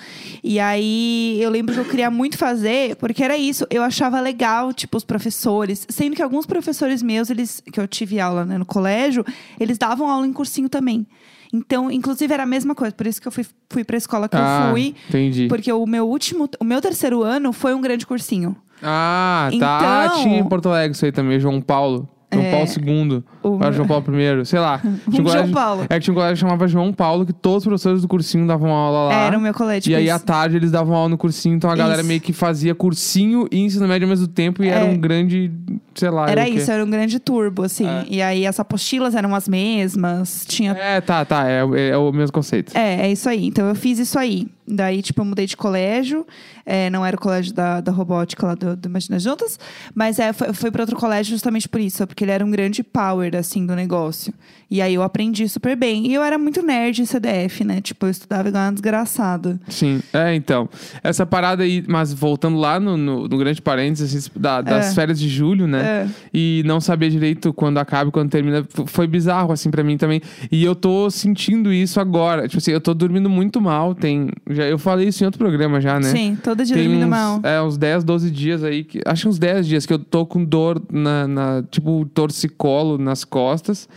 E 0.42 0.60
aí 0.60 1.38
eu 1.40 1.48
lembro 1.48 1.74
que 1.74 1.80
eu 1.80 1.84
queria 1.86 2.10
muito 2.10 2.36
fazer, 2.36 2.96
porque 2.96 3.24
era 3.24 3.38
isso, 3.38 3.66
eu 3.70 3.82
achava 3.82 4.20
legal, 4.20 4.72
tipo, 4.72 4.96
os 4.98 5.04
professores, 5.04 5.86
sendo 5.88 6.14
que 6.14 6.22
alguns 6.22 6.44
professores 6.44 7.02
meus, 7.02 7.30
eles, 7.30 7.62
que 7.72 7.80
eu 7.80 7.88
tive 7.88 8.20
aula 8.20 8.44
né, 8.44 8.58
no 8.58 8.66
colégio, 8.66 9.24
eles 9.58 9.78
davam 9.78 10.08
aula 10.08 10.26
em 10.26 10.32
cursinho 10.32 10.68
também. 10.68 11.06
Então, 11.54 11.88
inclusive, 11.88 12.34
era 12.34 12.42
a 12.42 12.46
mesma 12.46 12.74
coisa, 12.74 12.92
por 12.92 13.06
isso 13.06 13.22
que 13.22 13.28
eu 13.28 13.32
fui, 13.32 13.46
fui 13.70 13.84
pra 13.84 13.96
escola 13.96 14.28
que 14.28 14.36
ah, 14.36 14.66
eu 14.66 14.72
fui. 14.72 14.94
entendi. 15.08 15.46
Porque 15.46 15.72
o 15.72 15.86
meu 15.86 16.06
último, 16.08 16.50
o 16.58 16.64
meu 16.64 16.80
terceiro 16.80 17.22
ano 17.22 17.52
foi 17.52 17.72
um 17.72 17.80
grande 17.80 18.04
cursinho. 18.04 18.56
Ah, 18.82 19.50
tá. 19.58 19.78
Ah, 19.82 20.06
Então- 20.06 20.22
tinha 20.22 20.38
em 20.38 20.44
Porto 20.44 20.68
Alegre 20.68 20.94
isso 20.96 21.04
aí 21.04 21.12
também, 21.12 21.38
João 21.38 21.60
Paulo. 21.60 22.08
João 22.32 22.46
É. 22.46 22.50
Paulo 22.50 22.66
II. 22.66 23.22
O- 23.44 23.62
Era 23.62 23.70
João 23.70 23.86
Paulo 23.86 24.04
I, 24.20 24.44
sei 24.44 24.58
lá. 24.58 24.78
Tinha 24.82 24.92
um 24.92 25.12
João 25.12 25.24
colégio- 25.24 25.54
Paulo. 25.54 25.82
É 25.88 25.94
que 25.94 26.00
tinha 26.00 26.12
um 26.12 26.16
colégio 26.16 26.34
que 26.34 26.40
chamava 26.40 26.66
João 26.66 26.92
Paulo, 26.92 27.24
que 27.24 27.32
todos 27.32 27.58
os 27.58 27.64
professores 27.64 28.02
do 28.02 28.08
cursinho 28.08 28.44
davam 28.44 28.70
aula 28.72 29.08
lá. 29.08 29.14
Era 29.14 29.38
o 29.38 29.40
meu 29.40 29.54
colégio. 29.54 29.92
E 29.92 29.94
aí, 29.94 30.06
isso. 30.06 30.14
à 30.14 30.18
tarde, 30.18 30.56
eles 30.56 30.72
davam 30.72 30.96
aula 30.96 31.10
no 31.10 31.16
cursinho. 31.18 31.54
Então, 31.54 31.70
a 31.70 31.76
galera 31.76 32.00
Isso. 32.00 32.08
meio 32.08 32.20
que 32.20 32.32
fazia 32.32 32.74
cursinho 32.74 33.46
e 33.52 33.60
ensino 33.60 33.86
médio 33.86 34.06
ao 34.06 34.10
mesmo 34.10 34.26
tempo. 34.26 34.64
E 34.64 34.68
era 34.68 34.84
É. 34.84 34.90
um 34.90 34.98
grande, 34.98 35.52
sei 35.94 36.10
lá. 36.10 36.28
Era 36.28 36.48
isso, 36.48 36.68
era 36.72 36.84
um 36.84 36.90
grande 36.90 37.20
turbo, 37.20 37.62
assim. 37.62 37.86
É. 37.86 38.04
E 38.10 38.20
aí 38.20 38.44
as 38.48 38.58
apostilas 38.58 39.14
eram 39.14 39.32
as 39.32 39.46
mesmas, 39.48 40.44
tinha. 40.48 40.72
É, 40.72 41.00
tá, 41.00 41.24
tá. 41.24 41.48
É- 41.48 41.90
é 41.90 41.96
o 41.96 42.10
mesmo 42.10 42.32
conceito. 42.32 42.76
É, 42.76 43.06
é 43.06 43.12
isso 43.12 43.28
aí. 43.28 43.46
Então 43.46 43.68
eu 43.68 43.76
fiz 43.76 44.00
isso 44.00 44.18
aí. 44.18 44.48
Daí, 44.66 45.02
tipo, 45.02 45.20
eu 45.20 45.24
mudei 45.24 45.46
de 45.46 45.56
colégio. 45.56 46.26
É, 46.64 46.88
não 46.88 47.04
era 47.04 47.16
o 47.16 47.20
colégio 47.20 47.52
da, 47.52 47.80
da 47.80 47.92
robótica 47.92 48.46
lá 48.46 48.54
do, 48.54 48.76
do 48.76 48.88
Imagina 48.88 49.18
Juntas. 49.18 49.58
Mas 49.94 50.18
é, 50.18 50.32
foi, 50.32 50.52
foi 50.52 50.70
para 50.70 50.82
outro 50.82 50.96
colégio 50.96 51.32
justamente 51.32 51.68
por 51.68 51.80
isso. 51.80 52.06
Porque 52.06 52.24
ele 52.24 52.32
era 52.32 52.44
um 52.44 52.50
grande 52.50 52.82
power, 52.82 53.36
assim, 53.36 53.66
do 53.66 53.74
negócio. 53.74 54.32
E 54.70 54.80
aí 54.82 54.94
eu 54.94 55.02
aprendi 55.02 55.48
super 55.48 55.76
bem. 55.76 56.06
E 56.06 56.14
eu 56.14 56.22
era 56.22 56.38
muito 56.38 56.62
nerd 56.62 57.00
em 57.00 57.04
CDF, 57.04 57.64
né? 57.64 57.80
Tipo, 57.80 58.06
eu 58.06 58.10
estudava 58.10 58.48
igual 58.48 58.64
uma 58.64 58.72
desgraçada. 58.72 59.60
Sim, 59.68 60.00
é, 60.12 60.34
então. 60.34 60.68
Essa 61.02 61.24
parada 61.26 61.62
aí, 61.62 61.84
mas 61.86 62.12
voltando 62.12 62.56
lá 62.58 62.80
no, 62.80 62.96
no, 62.96 63.28
no 63.28 63.38
grande 63.38 63.60
parênteses 63.62 64.14
assim, 64.26 64.30
da- 64.40 64.60
das 64.60 64.86
É. 64.90 64.94
férias 64.94 65.18
de 65.18 65.28
julho, 65.28 65.66
né? 65.66 65.82
É. 65.84 66.08
E 66.32 66.62
não 66.66 66.80
saber 66.80 67.10
direito 67.10 67.52
quando 67.52 67.78
acaba 67.78 68.08
e 68.08 68.12
quando 68.12 68.30
termina, 68.30 68.64
foi 68.86 69.06
bizarro, 69.06 69.52
assim, 69.52 69.70
pra 69.70 69.84
mim 69.84 69.96
também. 69.96 70.20
E 70.50 70.64
eu 70.64 70.74
tô 70.74 71.10
sentindo 71.10 71.72
isso 71.72 72.00
agora. 72.00 72.48
Tipo 72.48 72.58
assim, 72.58 72.70
eu 72.72 72.80
tô 72.80 72.94
dormindo 72.94 73.28
muito 73.30 73.60
mal. 73.60 73.94
Tem. 73.94 74.30
Já, 74.50 74.64
eu 74.64 74.78
falei 74.78 75.08
isso 75.08 75.22
em 75.22 75.26
outro 75.26 75.38
programa 75.38 75.80
já, 75.80 76.00
né? 76.00 76.10
Sim, 76.10 76.36
todo 76.42 76.64
dia 76.64 76.74
Tem 76.74 76.84
dormindo 76.84 77.04
uns, 77.06 77.10
mal. 77.10 77.40
É, 77.42 77.60
uns 77.62 77.76
10, 77.76 78.02
12 78.04 78.30
dias 78.30 78.64
aí. 78.64 78.82
Que, 78.84 79.00
acho 79.06 79.22
que 79.22 79.28
uns 79.28 79.38
10 79.38 79.66
dias 79.66 79.86
que 79.86 79.92
eu 79.92 79.98
tô 79.98 80.24
com 80.26 80.44
dor 80.44 80.82
na, 80.90 81.28
na. 81.28 81.62
Tipo, 81.70 82.04
torcicolo 82.14 82.98
nas 82.98 83.24
costas. 83.24 83.88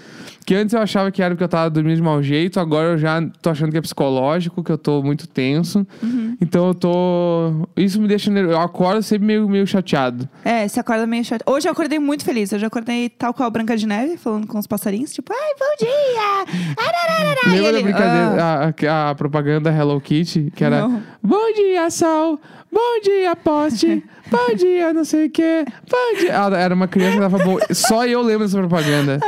Que 0.47 0.55
antes 0.55 0.73
eu 0.73 0.79
achava 0.79 1.11
que 1.11 1.21
era 1.21 1.35
porque 1.35 1.43
eu 1.43 1.49
tava 1.49 1.69
dormindo 1.69 1.97
de 1.97 2.01
mau 2.01 2.23
jeito. 2.23 2.57
Agora 2.57 2.93
eu 2.93 2.97
já 2.97 3.21
tô 3.41 3.49
achando 3.49 3.69
que 3.69 3.77
é 3.77 3.81
psicológico, 3.81 4.63
que 4.63 4.71
eu 4.71 4.77
tô 4.77 5.03
muito 5.03 5.27
tenso. 5.27 5.85
Uhum. 6.01 6.37
Então 6.39 6.69
eu 6.69 6.73
tô. 6.73 7.67
Isso 7.75 7.99
me 8.01 8.07
deixa 8.07 8.31
nervoso. 8.31 8.55
Eu 8.55 8.61
acordo 8.61 9.03
sempre 9.03 9.27
meio, 9.27 9.49
meio 9.49 9.67
chateado. 9.67 10.29
É, 10.45 10.65
você 10.65 10.79
acorda 10.79 11.05
meio 11.05 11.25
chato. 11.25 11.43
Hoje 11.45 11.67
eu 11.67 11.71
acordei 11.73 11.99
muito 11.99 12.23
feliz. 12.23 12.53
Hoje 12.53 12.63
eu 12.63 12.67
acordei 12.67 13.09
tal 13.09 13.33
qual 13.33 13.51
Branca 13.51 13.75
de 13.75 13.85
Neve, 13.85 14.15
falando 14.15 14.47
com 14.47 14.57
os 14.57 14.65
passarinhos, 14.65 15.11
tipo, 15.11 15.33
ai, 15.33 15.53
bom 15.59 15.85
dia! 15.85 16.75
Arararara. 16.77 17.39
Lembra 17.51 17.73
da 17.73 17.81
brincadeira, 17.81 18.41
"Ah, 18.41 18.73
a, 18.89 19.09
a 19.09 19.15
propaganda 19.15 19.69
Hello 19.69 19.99
Kitty? 19.99 20.49
Que 20.55 20.63
era 20.63 20.87
Não. 20.87 21.03
Bom 21.27 21.51
dia, 21.53 21.89
sol! 21.89 22.39
Bom 22.71 23.01
dia, 23.03 23.35
poste! 23.35 24.01
Bom 24.31 24.55
dia, 24.55 24.93
não 24.93 25.03
sei 25.03 25.27
o 25.27 25.29
quê! 25.29 25.65
Bom 25.89 26.19
dia! 26.19 26.31
Ela 26.31 26.57
era 26.57 26.73
uma 26.73 26.87
criança 26.87 27.15
que 27.15 27.19
dava 27.19 27.37
bom. 27.39 27.57
Só 27.71 28.05
eu 28.05 28.21
lembro 28.21 28.45
dessa 28.45 28.57
propaganda. 28.57 29.19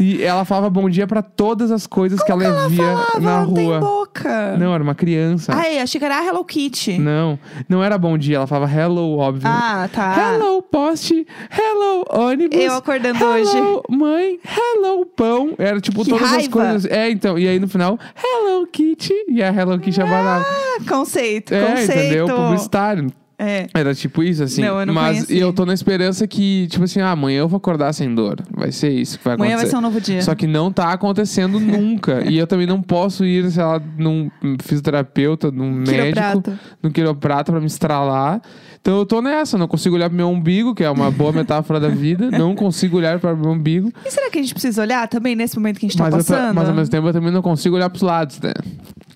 E 0.00 0.22
ela 0.24 0.44
falava 0.44 0.68
bom 0.68 0.88
dia 0.90 1.06
pra 1.06 1.22
todas 1.22 1.70
as 1.70 1.86
coisas 1.86 2.20
que 2.22 2.30
ela 2.32 2.68
via 2.68 2.84
falava, 2.84 3.20
na 3.20 3.30
ela 3.42 3.54
tem 3.54 3.66
rua. 3.66 3.78
boca. 3.80 4.56
Não, 4.56 4.74
era 4.74 4.82
uma 4.82 4.94
criança. 4.94 5.52
Ai, 5.54 5.78
achei 5.78 5.98
que 6.00 6.04
era 6.04 6.18
a 6.18 6.24
Hello 6.26 6.44
Kitty. 6.44 6.98
Não, 6.98 7.38
não 7.68 7.82
era 7.82 7.96
bom 7.96 8.16
dia, 8.18 8.36
ela 8.36 8.46
falava 8.46 8.72
hello, 8.72 9.16
óbvio. 9.18 9.42
Ah, 9.48 9.88
tá. 9.92 10.34
Hello, 10.34 10.62
poste! 10.62 11.26
Hello, 11.50 12.04
ônibus! 12.10 12.58
Eu 12.58 12.74
acordando 12.74 13.18
hello, 13.24 13.82
mãe! 13.88 14.38
Hello, 14.44 15.06
pão! 15.06 15.54
Era 15.58 15.80
tipo 15.80 16.02
Que 16.04 16.10
todas 16.10 16.24
as 16.26 16.30
raiva. 16.32 16.50
coisas. 16.50 16.84
É, 16.90 17.08
então. 17.10 17.38
E 17.38 17.46
aí 17.48 17.58
no 17.60 17.68
final, 17.68 17.98
Hello 18.16 18.66
Kitty! 18.66 19.14
E 19.28 19.42
a 19.42 19.52
Hello 19.52 19.78
Kitty. 19.78 20.00
Ah, 20.02 20.44
conceito, 20.88 21.35
É, 21.50 21.66
conceito. 21.66 21.92
entendeu? 21.92 22.26
Publicitário. 22.26 23.12
É. 23.38 23.66
Era 23.74 23.94
tipo 23.94 24.22
isso, 24.22 24.42
assim. 24.42 24.62
Não, 24.62 24.80
eu 24.80 24.86
não 24.86 24.94
Mas 24.94 25.16
conhecia. 25.16 25.36
e 25.36 25.40
eu 25.40 25.52
tô 25.52 25.66
na 25.66 25.74
esperança 25.74 26.26
que, 26.26 26.66
tipo 26.68 26.84
assim, 26.84 27.00
ah, 27.02 27.10
amanhã 27.10 27.40
eu 27.40 27.48
vou 27.48 27.58
acordar 27.58 27.92
sem 27.92 28.14
dor. 28.14 28.36
Vai 28.56 28.72
ser 28.72 28.88
isso 28.88 29.18
que 29.18 29.24
vai 29.26 29.34
Amanhã 29.34 29.56
vai 29.56 29.66
acontecer. 29.66 29.70
ser 29.72 29.76
um 29.76 29.80
novo 29.82 30.00
dia. 30.00 30.22
Só 30.22 30.34
que 30.34 30.46
não 30.46 30.72
tá 30.72 30.90
acontecendo 30.90 31.60
nunca. 31.60 32.24
e 32.26 32.38
eu 32.38 32.46
também 32.46 32.66
não 32.66 32.80
posso 32.80 33.26
ir, 33.26 33.50
sei 33.50 33.62
lá, 33.62 33.78
num 33.98 34.30
fisioterapeuta, 34.62 35.50
num 35.50 35.70
médico, 35.70 35.92
Quiroprata. 36.02 36.60
num 36.82 36.90
quiroprata 36.90 37.52
pra 37.52 37.60
me 37.60 37.66
estralar. 37.66 38.40
Então 38.80 38.96
eu 38.98 39.04
tô 39.04 39.20
nessa, 39.20 39.58
não 39.58 39.68
consigo 39.68 39.96
olhar 39.96 40.08
pro 40.08 40.16
meu 40.16 40.30
umbigo, 40.30 40.74
que 40.74 40.82
é 40.82 40.88
uma 40.90 41.10
boa 41.10 41.32
metáfora 41.32 41.78
da 41.78 41.88
vida. 41.88 42.30
Não 42.30 42.54
consigo 42.54 42.96
olhar 42.96 43.18
para 43.18 43.34
o 43.34 43.36
meu 43.36 43.50
umbigo. 43.50 43.92
E 44.04 44.10
será 44.10 44.30
que 44.30 44.38
a 44.38 44.42
gente 44.42 44.54
precisa 44.54 44.80
olhar 44.80 45.06
também 45.08 45.36
nesse 45.36 45.56
momento 45.56 45.78
que 45.78 45.84
a 45.84 45.88
gente 45.90 45.98
tá 45.98 46.04
Mas, 46.04 46.14
eu 46.14 46.24
ta- 46.24 46.40
passando? 46.40 46.54
mas 46.54 46.68
ao 46.70 46.74
mesmo 46.74 46.90
tempo 46.90 47.06
eu 47.08 47.12
também 47.12 47.30
não 47.32 47.42
consigo 47.42 47.76
olhar 47.76 47.90
pros 47.90 48.00
lados, 48.02 48.40
né? 48.40 48.52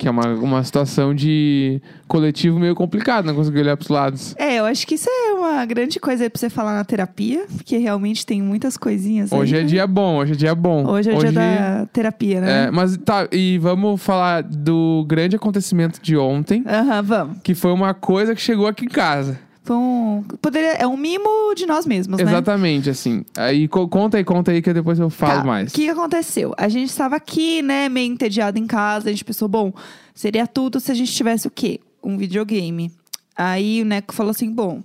Que 0.01 0.09
é 0.09 0.11
uma, 0.11 0.29
uma 0.29 0.65
situação 0.65 1.15
de 1.15 1.79
coletivo 2.09 2.59
meio 2.59 2.75
complicado, 2.75 3.27
não 3.27 3.35
conseguir 3.35 3.59
olhar 3.59 3.77
pros 3.77 3.91
lados. 3.91 4.35
É, 4.39 4.59
eu 4.59 4.65
acho 4.65 4.87
que 4.87 4.95
isso 4.95 5.11
é 5.11 5.35
uma 5.35 5.63
grande 5.67 6.01
coisa 6.01 6.25
aí 6.25 6.31
pra 6.31 6.41
você 6.41 6.49
falar 6.49 6.73
na 6.75 6.83
terapia, 6.83 7.45
porque 7.55 7.77
realmente 7.77 8.25
tem 8.25 8.41
muitas 8.41 8.79
coisinhas 8.79 9.31
Hoje 9.31 9.55
aí, 9.55 9.61
é 9.61 9.63
né? 9.65 9.69
dia 9.69 9.87
bom, 9.87 10.17
hoje 10.17 10.33
é 10.33 10.37
dia 10.37 10.55
bom. 10.55 10.87
Hoje 10.87 11.11
é 11.11 11.15
o 11.15 11.19
dia 11.19 11.33
da 11.33 11.87
terapia, 11.93 12.41
né? 12.41 12.65
É, 12.65 12.71
mas 12.71 12.97
tá, 12.97 13.29
e 13.31 13.59
vamos 13.59 14.03
falar 14.03 14.43
do 14.43 15.05
grande 15.07 15.37
acontecimento 15.37 16.01
de 16.01 16.17
ontem, 16.17 16.65
Aham, 16.67 17.03
vamos. 17.03 17.37
que 17.45 17.55
foi 17.55 17.71
uma 17.71 17.93
coisa 17.93 18.35
que 18.35 18.41
chegou 18.41 18.67
aqui 18.67 18.87
em 18.87 18.89
casa. 18.89 19.39
Foi 19.63 19.77
um, 19.77 20.25
poderia, 20.41 20.73
é 20.73 20.87
um 20.87 20.97
mimo 20.97 21.55
de 21.55 21.67
nós 21.67 21.85
mesmos, 21.87 22.19
né? 22.19 22.25
Exatamente, 22.25 22.89
assim. 22.89 23.25
Aí 23.37 23.69
co- 23.69 23.87
conta 23.89 24.17
aí, 24.17 24.25
conta 24.25 24.51
aí 24.53 24.63
que 24.63 24.73
depois 24.73 24.99
eu 24.99 25.11
falo 25.11 25.41
Tá, 25.41 25.45
mais. 25.45 25.71
O 25.71 25.75
que 25.75 25.85
que 25.85 25.91
aconteceu? 25.91 26.55
A 26.57 26.69
gente 26.69 26.89
estava 26.89 27.17
aqui, 27.17 27.61
né, 27.63 27.89
meio 27.89 28.11
entediado 28.13 28.59
em 28.59 28.67
casa. 28.67 29.09
A 29.09 29.13
gente 29.13 29.25
pensou, 29.25 29.49
bom, 29.49 29.73
seria 30.15 30.47
tudo 30.47 30.81
se 30.81 30.91
a 30.91 30.95
gente 30.95 31.13
tivesse 31.13 31.47
o 31.47 31.51
quê? 31.51 31.79
Um 32.03 32.17
videogame. 32.17 32.91
Aí 33.37 33.83
o 33.83 33.85
Neco 33.85 34.15
falou 34.15 34.31
assim, 34.31 34.51
bom, 34.51 34.83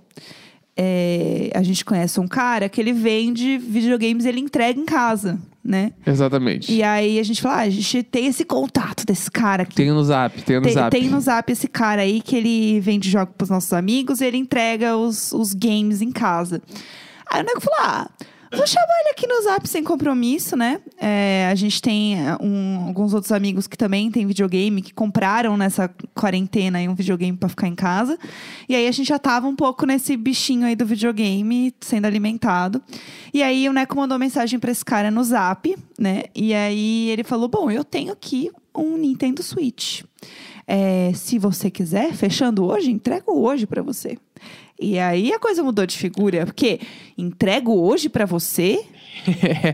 é, 0.76 1.50
a 1.54 1.62
gente 1.62 1.84
conhece 1.84 2.20
um 2.20 2.28
cara 2.28 2.68
que 2.68 2.80
ele 2.80 2.92
vende 2.92 3.56
videogames 3.58 4.24
e 4.24 4.28
ele 4.28 4.40
entrega 4.40 4.78
em 4.78 4.84
casa, 4.84 5.38
né? 5.66 5.92
Exatamente. 6.06 6.72
E 6.72 6.82
aí 6.82 7.18
a 7.18 7.22
gente 7.22 7.42
falou, 7.42 7.58
ah, 7.58 7.62
a 7.62 7.70
gente 7.70 8.02
tem 8.02 8.26
esse 8.26 8.44
contato 8.44 9.04
desse 9.04 9.30
cara 9.30 9.64
aqui. 9.64 9.74
Tem 9.74 9.90
no 9.90 10.02
zap, 10.04 10.40
tem 10.42 10.56
no 10.56 10.62
Tem, 10.62 10.72
zap. 10.72 10.90
tem 10.90 11.08
no 11.08 11.20
Zap 11.20 11.50
esse 11.52 11.68
cara 11.68 12.02
aí 12.02 12.20
que 12.20 12.36
ele 12.36 12.80
vende 12.80 13.10
jogos 13.10 13.34
pros 13.36 13.50
nossos 13.50 13.72
amigos 13.72 14.20
e 14.20 14.24
ele 14.26 14.36
entrega 14.36 14.96
os, 14.96 15.32
os 15.32 15.52
games 15.52 16.00
em 16.00 16.12
casa. 16.12 16.62
Aí 17.30 17.42
o 17.42 17.44
nego 17.44 17.60
falou: 17.60 17.78
ah, 17.80 18.10
vou 18.52 18.66
chamar 18.66 18.92
ele 19.00 19.10
aqui 19.10 19.26
no 19.26 19.42
Zap 19.42 19.68
sem 19.68 19.82
compromisso, 19.82 20.56
né? 20.56 20.80
É, 20.98 21.48
a 21.50 21.54
gente 21.54 21.80
tem 21.80 22.14
é, 22.20 22.36
um- 22.40 22.86
alguns 22.86 23.12
outros 23.14 23.32
amigos 23.32 23.66
que 23.66 23.76
também 23.76 24.10
têm 24.10 24.26
videogame, 24.26 24.82
que 24.82 24.92
compraram 24.94 25.56
nessa 25.56 25.88
quarentena 26.14 26.78
um 26.80 26.94
videogame 26.94 27.36
pra 27.36 27.48
ficar 27.48 27.66
em 27.68 27.74
casa. 27.74 28.18
E 28.68 28.74
aí 28.74 28.86
a 28.86 28.92
gente 28.92 29.08
já 29.08 29.18
tava 29.18 29.46
um 29.46 29.56
pouco 29.56 29.86
nesse 29.86 30.16
bichinho 30.16 30.66
aí 30.66 30.76
do 30.76 30.86
videogame 30.86 31.74
sendo 31.80 32.06
alimentado. 32.06 32.82
E 33.32 33.42
aí 33.42 33.68
o 33.68 33.72
Neco 33.72 33.96
mandou 33.96 34.18
mensagem 34.18 34.58
pra 34.58 34.70
esse 34.70 34.84
cara 34.84 35.10
no 35.10 35.22
Zap, 35.24 35.76
né? 35.98 36.24
E 36.34 36.52
aí 36.54 37.08
ele 37.10 37.24
falou: 37.24 37.48
bom, 37.48 37.70
eu 37.70 37.84
tenho 37.84 38.12
aqui 38.12 38.50
um 38.74 38.96
Nintendo 38.96 39.42
Switch. 39.42 40.02
É, 40.66 41.12
se 41.14 41.38
você 41.38 41.70
quiser, 41.70 42.12
fechando 42.12 42.64
hoje, 42.64 42.90
entrego 42.90 43.32
hoje 43.38 43.66
pra 43.66 43.82
você. 43.82 44.18
E 44.78 44.98
aí 44.98 45.32
a 45.32 45.38
coisa 45.38 45.62
mudou 45.62 45.86
de 45.86 45.96
figura, 45.96 46.44
porque 46.46 46.80
entrego 47.16 47.72
hoje 47.72 48.08
pra 48.08 48.24
você? 48.26 48.78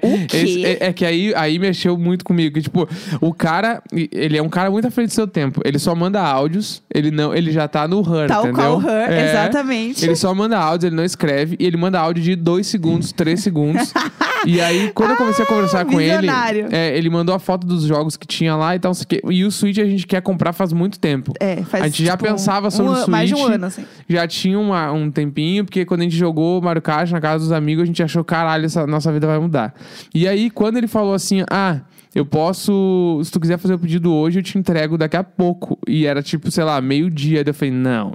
O 0.02 0.26
quê? 0.28 0.36
Esse- 0.36 0.64
é, 0.64 0.78
é 0.86 0.92
que 0.92 1.04
aí, 1.04 1.34
aí 1.34 1.58
mexeu 1.58 1.98
muito 1.98 2.24
comigo. 2.24 2.54
Que, 2.54 2.62
tipo, 2.62 2.88
o 3.20 3.34
cara, 3.34 3.82
ele 3.92 4.38
é 4.38 4.42
um 4.42 4.48
cara 4.48 4.70
muito 4.70 4.86
à 4.86 4.90
frente 4.90 5.08
do 5.08 5.14
seu 5.14 5.26
tempo. 5.26 5.60
Ele 5.64 5.78
só 5.80 5.94
manda 5.96 6.20
áudios, 6.22 6.80
ele 6.94 7.10
não, 7.10 7.34
ele 7.34 7.50
já 7.50 7.66
tá 7.66 7.86
no 7.88 7.98
Her, 8.00 8.28
Tal 8.28 8.46
entendeu? 8.46 8.80
qual 8.80 8.80
her, 8.82 9.10
É. 9.10 9.30
exatamente. 9.30 10.04
Ele 10.04 10.14
só 10.14 10.32
manda 10.32 10.56
áudio, 10.56 10.86
ele 10.86 10.94
não 10.96 11.04
escreve, 11.04 11.56
e 11.58 11.66
ele 11.66 11.76
manda 11.76 11.98
áudio 11.98 12.22
de 12.22 12.36
dois 12.36 12.68
segundos, 12.68 13.10
três 13.12 13.40
segundos. 13.42 13.92
e 14.46 14.60
aí, 14.60 14.90
quando 14.94 15.10
eu 15.10 15.16
comecei 15.16 15.44
a 15.44 15.48
conversar 15.48 15.84
com 15.84 16.00
ele, 16.00 16.12
visionário. 16.20 16.68
é, 16.70 16.96
ele 16.96 17.08
mandou 17.10 17.34
a 17.34 17.38
foto 17.38 17.66
dos 17.66 17.82
jogos 17.84 18.16
que 18.16 18.26
tinha 18.26 18.54
lá 18.56 18.74
e 18.74 18.78
tal. 18.78 18.90
não 18.90 18.94
sei 18.94 19.04
o 19.04 19.08
quê. 19.08 19.22
E 19.30 19.44
o 19.44 19.50
Switch 19.50 19.78
a 19.78 19.84
gente 19.84 20.06
quer 20.06 20.20
comprar 20.22 20.52
faz 20.52 20.72
muito 20.72 20.98
tempo. 20.98 21.32
É, 21.40 21.62
faz 21.64 21.84
A 21.84 21.86
gente 21.88 22.04
já 22.04 22.12
tipo, 22.16 22.24
pensava 22.24 22.70
sobre 22.70 22.92
um 22.92 22.94
o 22.94 22.98
an- 22.98 23.06
Mais 23.06 23.28
de 23.28 23.34
um 23.34 23.38
Switch. 23.38 23.54
ano, 23.54 23.66
assim. 23.66 23.84
Já 24.08 24.26
tinha 24.26 24.58
uma- 24.58 24.92
um 24.92 25.10
tempinho, 25.10 25.64
porque 25.64 25.84
quando 25.84 26.00
a 26.00 26.04
gente 26.04 26.16
jogou 26.16 26.60
Mario 26.60 26.82
Kart 26.82 27.10
na 27.10 27.20
casa 27.20 27.38
dos 27.44 27.52
amigos, 27.52 27.82
a 27.82 27.86
gente 27.86 28.02
achou, 28.02 28.24
caralho, 28.24 28.66
essa 28.66 28.86
nossa 28.86 29.12
vida 29.12 29.26
vai 29.26 29.38
mudar. 29.38 29.74
E 30.14 30.26
aí, 30.28 30.50
quando 30.50 30.76
ele 30.76 30.86
falou 30.88 31.14
assim, 31.14 31.42
ah, 31.50 31.80
eu 32.14 32.26
posso, 32.26 33.20
se 33.24 33.30
tu 33.30 33.40
quiser 33.40 33.56
fazer 33.58 33.74
o 33.74 33.78
pedido 33.78 34.12
hoje, 34.12 34.38
eu 34.38 34.42
te 34.42 34.58
entrego 34.58 34.98
daqui 34.98 35.16
a 35.16 35.24
pouco. 35.24 35.78
E 35.88 36.06
era 36.06 36.22
tipo, 36.22 36.50
sei 36.50 36.62
lá, 36.64 36.80
meio-dia. 36.80 37.42
Daí 37.42 37.50
eu 37.50 37.54
falei, 37.54 37.72
não, 37.72 38.12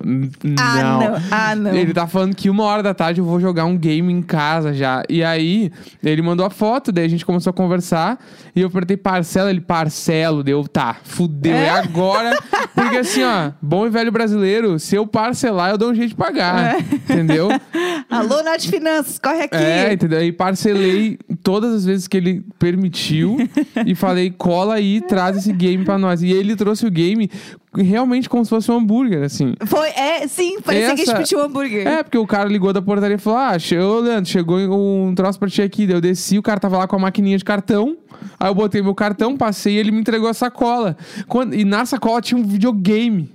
Ah, 0.59 0.83
não. 0.83 0.99
não. 0.99 1.21
Ah, 1.31 1.55
não. 1.55 1.73
Ele 1.73 1.93
tá 1.93 2.05
falando 2.07 2.35
que 2.35 2.49
uma 2.49 2.63
hora 2.63 2.83
da 2.83 2.93
tarde 2.93 3.19
eu 3.21 3.25
vou 3.25 3.39
jogar 3.39 3.65
um 3.65 3.75
game 3.77 4.13
em 4.13 4.21
casa 4.21 4.73
já. 4.73 5.01
E 5.09 5.23
aí, 5.23 5.71
ele 6.03 6.21
mandou 6.21 6.45
a 6.45 6.49
foto, 6.49 6.91
daí 6.91 7.05
a 7.05 7.09
gente 7.09 7.25
começou 7.25 7.49
a 7.49 7.53
conversar. 7.53 8.19
E 8.55 8.61
eu 8.61 8.67
apertei 8.67 8.95
parcela, 8.97 9.49
ele 9.49 9.61
parcelo. 9.61 10.43
Deu, 10.43 10.67
tá, 10.67 10.97
fudeu, 11.03 11.53
é, 11.53 11.65
É? 11.65 11.69
agora. 11.71 12.37
Porque 12.75 12.97
assim, 12.97 13.23
ó, 13.23 13.51
bom 13.59 13.87
e 13.87 13.89
velho 13.89 14.11
brasileiro, 14.11 14.77
se 14.77 14.95
eu 14.95 15.07
parcelar, 15.07 15.71
eu 15.71 15.77
dou 15.77 15.89
um 15.91 15.95
jeito 15.95 16.09
de 16.09 16.15
pagar. 16.15 16.75
É. 16.75 16.79
Entendeu? 16.79 17.49
Alô, 18.09 18.43
Nath 18.43 18.61
Finanças, 18.65 19.17
corre 19.17 19.41
aqui. 19.43 19.55
É, 19.55 19.93
entendeu? 19.93 20.21
E 20.23 20.31
parcelei 20.31 21.17
todas 21.43 21.73
as 21.73 21.85
vezes 21.85 22.07
que 22.07 22.15
ele 22.17 22.43
permitiu 22.59 23.37
e 23.91 23.95
falei, 23.95 24.29
cola 24.37 24.75
aí, 24.75 25.01
traz 25.01 25.37
esse 25.37 25.51
game 25.53 25.83
pra 25.85 25.97
nós. 25.97 26.21
E 26.21 26.29
ele 26.31 26.55
trouxe 26.55 26.85
o 26.85 26.91
game 26.91 27.29
realmente 27.75 28.27
como 28.27 28.43
se 28.43 28.49
fosse 28.49 28.71
um 28.71 28.77
hambúrguer, 28.77 29.23
assim. 29.23 29.53
Foi, 29.65 29.87
é, 29.89 30.27
sim, 30.27 30.59
parecia 30.61 30.87
que 30.87 30.93
a 30.93 30.95
gente 30.97 31.09
Essa- 31.09 31.17
pediu 31.19 31.39
um 31.39 31.43
hambúrguer. 31.43 31.87
É, 31.87 32.03
porque 32.03 32.17
o 32.17 32.25
cara 32.27 32.49
ligou 32.49 32.73
da 32.73 32.81
portaria 32.81 33.15
e 33.15 33.19
falou: 33.19 33.39
Ah, 33.39 33.57
che- 33.59 33.77
ô 33.77 33.99
Leandro, 33.99 34.29
chegou 34.29 34.57
um 34.59 35.13
troço 35.15 35.39
pra 35.39 35.47
ti 35.49 35.61
aqui. 35.61 35.85
Daí 35.87 35.95
eu 35.95 36.01
desci, 36.01 36.37
o 36.37 36.43
cara 36.43 36.59
tava 36.59 36.77
lá 36.77 36.87
com 36.87 36.95
a 36.95 36.99
maquininha 36.99 37.37
de 37.37 37.45
cartão. 37.45 37.95
Aí 38.39 38.49
eu 38.49 38.55
botei 38.55 38.81
meu 38.81 38.95
cartão, 38.95 39.37
passei 39.37 39.75
e 39.75 39.77
ele 39.77 39.91
me 39.91 39.99
entregou 39.99 40.27
a 40.27 40.33
sacola. 40.33 40.97
Quando- 41.27 41.53
e 41.55 41.63
na 41.63 41.85
sacola 41.85 42.19
tinha 42.21 42.39
um 42.39 42.43
videogame. 42.43 43.29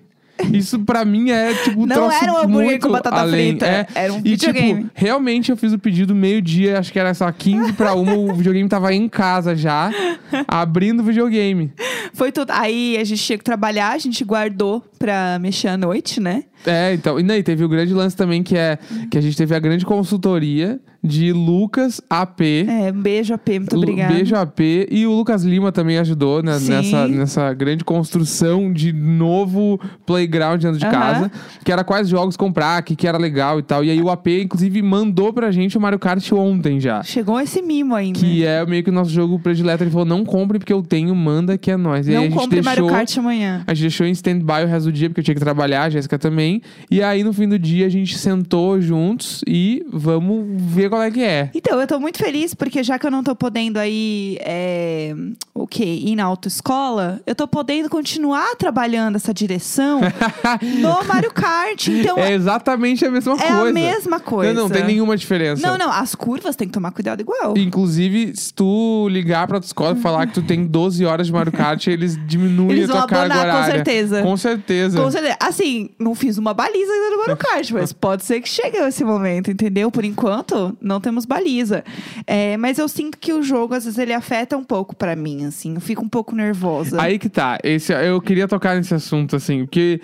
Isso 0.52 0.78
pra 0.80 1.04
mim 1.04 1.30
é 1.30 1.54
tipo 1.54 1.82
um 1.82 1.86
Não 1.86 2.10
era 2.10 2.32
um 2.32 2.38
hambúrguer 2.38 2.80
com 2.80 2.90
batata 2.90 3.16
além. 3.20 3.50
frita, 3.50 3.66
É. 3.66 3.86
era 3.94 4.12
um 4.12 4.18
e, 4.18 4.22
videogame. 4.30 4.74
tipo, 4.84 4.90
realmente 4.94 5.50
eu 5.50 5.56
fiz 5.56 5.72
o 5.72 5.78
pedido 5.78 6.14
meio-dia, 6.14 6.78
acho 6.78 6.92
que 6.92 6.98
era 6.98 7.12
só 7.14 7.30
15 7.30 7.72
pra 7.74 7.94
uma, 7.94 8.14
o 8.14 8.34
videogame 8.34 8.68
tava 8.68 8.92
em 8.94 9.08
casa 9.08 9.54
já, 9.56 9.90
abrindo 10.48 11.00
o 11.00 11.04
videogame. 11.04 11.72
Foi 12.14 12.30
tudo. 12.30 12.50
Aí 12.50 12.96
a 12.98 13.04
gente 13.04 13.22
tinha 13.22 13.38
que 13.38 13.44
trabalhar, 13.44 13.92
a 13.92 13.98
gente 13.98 14.22
guardou 14.24 14.84
pra 14.98 15.38
mexer 15.40 15.68
à 15.68 15.76
noite, 15.76 16.20
né? 16.20 16.44
É, 16.66 16.94
então. 16.94 17.18
E 17.18 17.22
daí 17.22 17.42
teve 17.42 17.64
o 17.64 17.68
grande 17.68 17.92
lance 17.92 18.16
também, 18.16 18.42
que 18.42 18.56
é 18.56 18.78
que 19.10 19.18
a 19.18 19.20
gente 19.20 19.36
teve 19.36 19.54
a 19.54 19.58
grande 19.58 19.84
consultoria 19.84 20.80
de 21.04 21.32
Lucas 21.32 22.00
AP. 22.08 22.40
É, 22.68 22.92
um 22.92 23.02
beijo, 23.02 23.34
AP, 23.34 23.48
muito 23.58 23.76
obrigada. 23.76 24.14
Beijo 24.14 24.36
AP. 24.36 24.60
E 24.88 25.04
o 25.04 25.12
Lucas 25.12 25.42
Lima 25.42 25.72
também 25.72 25.98
ajudou 25.98 26.42
né, 26.42 26.56
nessa, 26.60 27.08
nessa 27.08 27.52
grande 27.54 27.84
construção 27.84 28.72
de 28.72 28.92
novo 28.92 29.80
playground 30.06 30.62
dentro 30.62 30.78
de 30.78 30.86
casa. 30.86 31.30
Que 31.64 31.72
era 31.72 31.82
quais 31.82 32.08
jogos 32.08 32.36
comprar, 32.36 32.80
que, 32.82 32.94
que 32.94 33.08
era 33.08 33.18
legal 33.18 33.58
e 33.58 33.62
tal. 33.62 33.82
E 33.84 33.90
aí 33.90 34.00
o 34.00 34.10
AP, 34.10 34.28
inclusive, 34.28 34.80
mandou 34.80 35.32
pra 35.32 35.50
gente 35.50 35.76
o 35.76 35.80
Mario 35.80 35.98
Kart 35.98 36.30
ontem 36.32 36.78
já. 36.78 37.02
Chegou 37.02 37.40
esse 37.40 37.60
mimo 37.62 37.94
ainda. 37.94 38.18
Que 38.18 38.44
é 38.44 38.64
meio 38.64 38.84
que 38.84 38.90
o 38.90 38.92
nosso 38.92 39.10
jogo 39.10 39.38
predileto. 39.40 39.82
Ele 39.82 39.90
falou: 39.90 40.06
não 40.06 40.24
compre 40.24 40.58
porque 40.58 40.72
eu 40.72 40.82
tenho, 40.82 41.14
manda 41.16 41.58
que 41.58 41.70
é 41.70 41.76
nós. 41.76 42.06
E 42.06 42.10
aí 42.10 42.16
a 42.16 42.20
Não 42.20 42.26
gente 42.26 42.38
compre 42.38 42.60
deixou. 42.60 42.84
Mario 42.84 42.96
Kart 42.96 43.18
amanhã. 43.18 43.64
A 43.66 43.74
gente 43.74 43.82
deixou 43.82 44.06
em 44.06 44.12
stand-by 44.12 44.64
o 44.64 44.66
resto 44.66 44.84
do 44.86 44.92
dia, 44.92 45.08
porque 45.08 45.20
eu 45.20 45.24
tinha 45.24 45.34
que 45.34 45.40
trabalhar, 45.40 45.84
a 45.84 45.90
Jéssica 45.90 46.18
também. 46.18 46.51
E 46.90 47.02
aí, 47.02 47.22
no 47.22 47.32
fim 47.32 47.48
do 47.48 47.58
dia, 47.58 47.86
a 47.86 47.88
gente 47.88 48.18
sentou 48.18 48.80
juntos 48.80 49.42
e 49.46 49.84
vamos 49.92 50.44
ver 50.72 50.88
qual 50.88 51.02
é 51.02 51.10
que 51.10 51.22
é. 51.22 51.50
Então, 51.54 51.80
eu 51.80 51.86
tô 51.86 51.98
muito 52.00 52.18
feliz 52.18 52.54
porque 52.54 52.82
já 52.82 52.98
que 52.98 53.06
eu 53.06 53.10
não 53.10 53.22
tô 53.22 53.34
podendo 53.34 53.78
aí, 53.78 54.36
é, 54.40 55.14
o 55.54 55.66
quê? 55.66 55.84
Ir 55.84 56.16
na 56.16 56.24
autoescola, 56.24 57.20
eu 57.26 57.34
tô 57.34 57.46
podendo 57.46 57.88
continuar 57.88 58.56
trabalhando 58.56 59.16
essa 59.16 59.32
direção 59.32 60.00
no 60.80 61.04
Mario 61.06 61.32
Kart. 61.32 61.88
Então, 61.88 62.18
é 62.18 62.32
exatamente 62.32 63.04
a 63.04 63.10
mesma 63.10 63.34
é 63.34 63.36
coisa. 63.36 63.68
a 63.68 63.72
mesma 63.72 64.20
coisa. 64.20 64.54
Não, 64.54 64.62
não 64.62 64.70
tem 64.70 64.84
nenhuma 64.84 65.16
diferença. 65.16 65.66
Não, 65.66 65.78
não, 65.78 65.90
as 65.90 66.14
curvas 66.14 66.56
tem 66.56 66.66
que 66.68 66.74
tomar 66.74 66.92
cuidado 66.92 67.20
igual. 67.20 67.54
Inclusive, 67.56 68.34
se 68.36 68.52
tu 68.52 69.08
ligar 69.10 69.46
pra 69.46 69.60
tua 69.60 69.66
escola 69.66 69.96
e 69.96 70.00
falar 70.00 70.26
que 70.26 70.34
tu 70.34 70.42
tem 70.42 70.66
12 70.66 71.04
horas 71.04 71.26
de 71.26 71.32
Mario 71.32 71.52
Kart, 71.52 71.86
eles 71.86 72.18
diminuem 72.26 72.72
Eles 72.72 72.90
a 72.90 72.92
tua 72.92 73.00
vão 73.00 73.08
carga 73.08 73.34
abonar, 73.34 73.42
com 73.42 73.58
horária. 73.58 73.74
certeza. 73.74 74.22
Com 74.22 74.36
certeza. 74.36 75.02
Com 75.02 75.10
certeza. 75.10 75.36
Assim, 75.40 75.90
não 75.98 76.14
fiz 76.14 76.38
uma 76.42 76.52
baliza 76.52 76.92
ainda 76.92 77.10
no 77.10 77.18
Mario 77.18 77.36
Kart, 77.36 77.70
mas 77.70 77.92
pode 77.92 78.24
ser 78.24 78.40
que 78.40 78.48
chegue 78.48 78.76
esse 78.76 79.04
momento, 79.04 79.50
entendeu? 79.50 79.90
Por 79.92 80.04
enquanto, 80.04 80.76
não 80.80 81.00
temos 81.00 81.24
baliza. 81.24 81.84
É, 82.26 82.56
mas 82.56 82.78
eu 82.78 82.88
sinto 82.88 83.16
que 83.16 83.32
o 83.32 83.42
jogo, 83.42 83.74
às 83.74 83.84
vezes, 83.84 83.98
ele 83.98 84.12
afeta 84.12 84.56
um 84.56 84.64
pouco 84.64 84.94
pra 84.94 85.14
mim, 85.14 85.46
assim. 85.46 85.74
Eu 85.74 85.80
fico 85.80 86.04
um 86.04 86.08
pouco 86.08 86.34
nervosa. 86.34 87.00
Aí 87.00 87.18
que 87.18 87.28
tá. 87.28 87.58
Esse, 87.62 87.92
eu 87.92 88.20
queria 88.20 88.48
tocar 88.48 88.74
nesse 88.74 88.92
assunto, 88.92 89.36
assim, 89.36 89.64
porque 89.64 90.00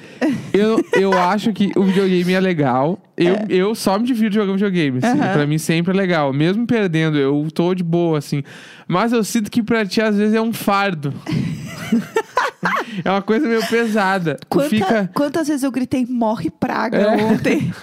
eu, 0.53 0.83
eu 0.93 1.13
acho 1.19 1.53
que 1.53 1.73
o 1.77 1.83
videogame 1.83 2.33
é 2.33 2.41
legal. 2.41 2.99
Eu, 3.17 3.35
eu 3.49 3.75
só 3.75 3.99
me 3.99 4.07
divirto 4.07 4.37
jogando 4.37 4.55
videogame, 4.55 5.01
assim. 5.03 5.19
Pra 5.19 5.45
mim 5.45 5.59
sempre 5.59 5.93
é 5.93 5.97
legal. 5.97 6.33
Mesmo 6.33 6.65
perdendo, 6.69 7.19
eu 7.19 7.49
tô 7.53 7.75
de 7.75 7.83
boa, 7.83 8.19
assim. 8.19 8.45
Mas 8.87 9.13
eu 9.13 9.25
sinto 9.25 9.51
que 9.51 9.61
pra 9.61 9.85
ti, 9.85 10.01
às 10.01 10.17
vezes, 10.17 10.35
é 10.35 10.41
um 10.41 10.53
fardo. 10.53 11.13
é 13.05 13.11
uma 13.11 13.23
coisa 13.23 13.47
meio 13.47 13.67
pesada. 13.67 14.39
Quanta- 14.49 14.69
fica. 14.69 15.11
Quantas 15.15 15.49
vezes 15.49 15.63
eu 15.63 15.71
gritei 15.71 16.07
morre 16.07 16.51
praga 16.51 16.99
É. 16.99 17.25
ontem? 17.25 17.73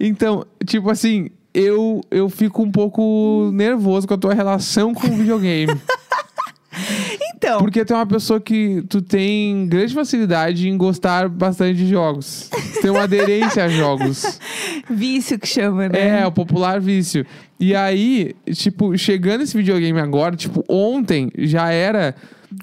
Então, 0.00 0.46
tipo 0.64 0.88
assim, 0.88 1.28
eu, 1.52 2.00
eu 2.10 2.30
fico 2.30 2.62
um 2.62 2.70
pouco 2.72 3.50
nervoso 3.52 4.08
com 4.08 4.14
a 4.14 4.18
tua 4.18 4.32
relação 4.32 4.94
com 4.94 5.06
o 5.08 5.14
videogame. 5.16 5.72
Então, 7.36 7.58
Porque 7.58 7.84
tu 7.84 7.92
é 7.92 7.96
uma 7.96 8.06
pessoa 8.06 8.40
que 8.40 8.82
tu 8.88 9.02
tem 9.02 9.66
grande 9.66 9.92
facilidade 9.92 10.68
em 10.68 10.76
gostar 10.76 11.28
bastante 11.28 11.76
de 11.76 11.88
jogos. 11.88 12.48
Tem 12.80 12.88
uma 12.88 13.02
aderência 13.02 13.64
a 13.64 13.68
jogos. 13.68 14.38
vício 14.88 15.36
que 15.38 15.46
chama, 15.48 15.88
né? 15.88 16.20
É, 16.20 16.26
o 16.26 16.30
popular 16.30 16.80
vício. 16.80 17.26
E 17.58 17.74
aí, 17.74 18.34
tipo, 18.54 18.96
chegando 18.96 19.42
esse 19.42 19.56
videogame 19.56 19.98
agora, 19.98 20.36
tipo, 20.36 20.64
ontem 20.68 21.30
já 21.36 21.68
era 21.70 22.14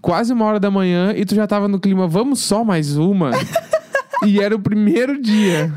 quase 0.01 0.33
uma 0.33 0.45
hora 0.45 0.59
da 0.59 0.71
manhã 0.71 1.13
e 1.15 1.25
tu 1.25 1.35
já 1.35 1.47
tava 1.47 1.67
no 1.67 1.79
clima, 1.79 2.07
vamos 2.07 2.39
só 2.39 2.63
mais 2.63 2.95
uma? 2.95 3.31
e 4.25 4.39
era 4.39 4.55
o 4.55 4.59
primeiro 4.59 5.21
dia. 5.21 5.73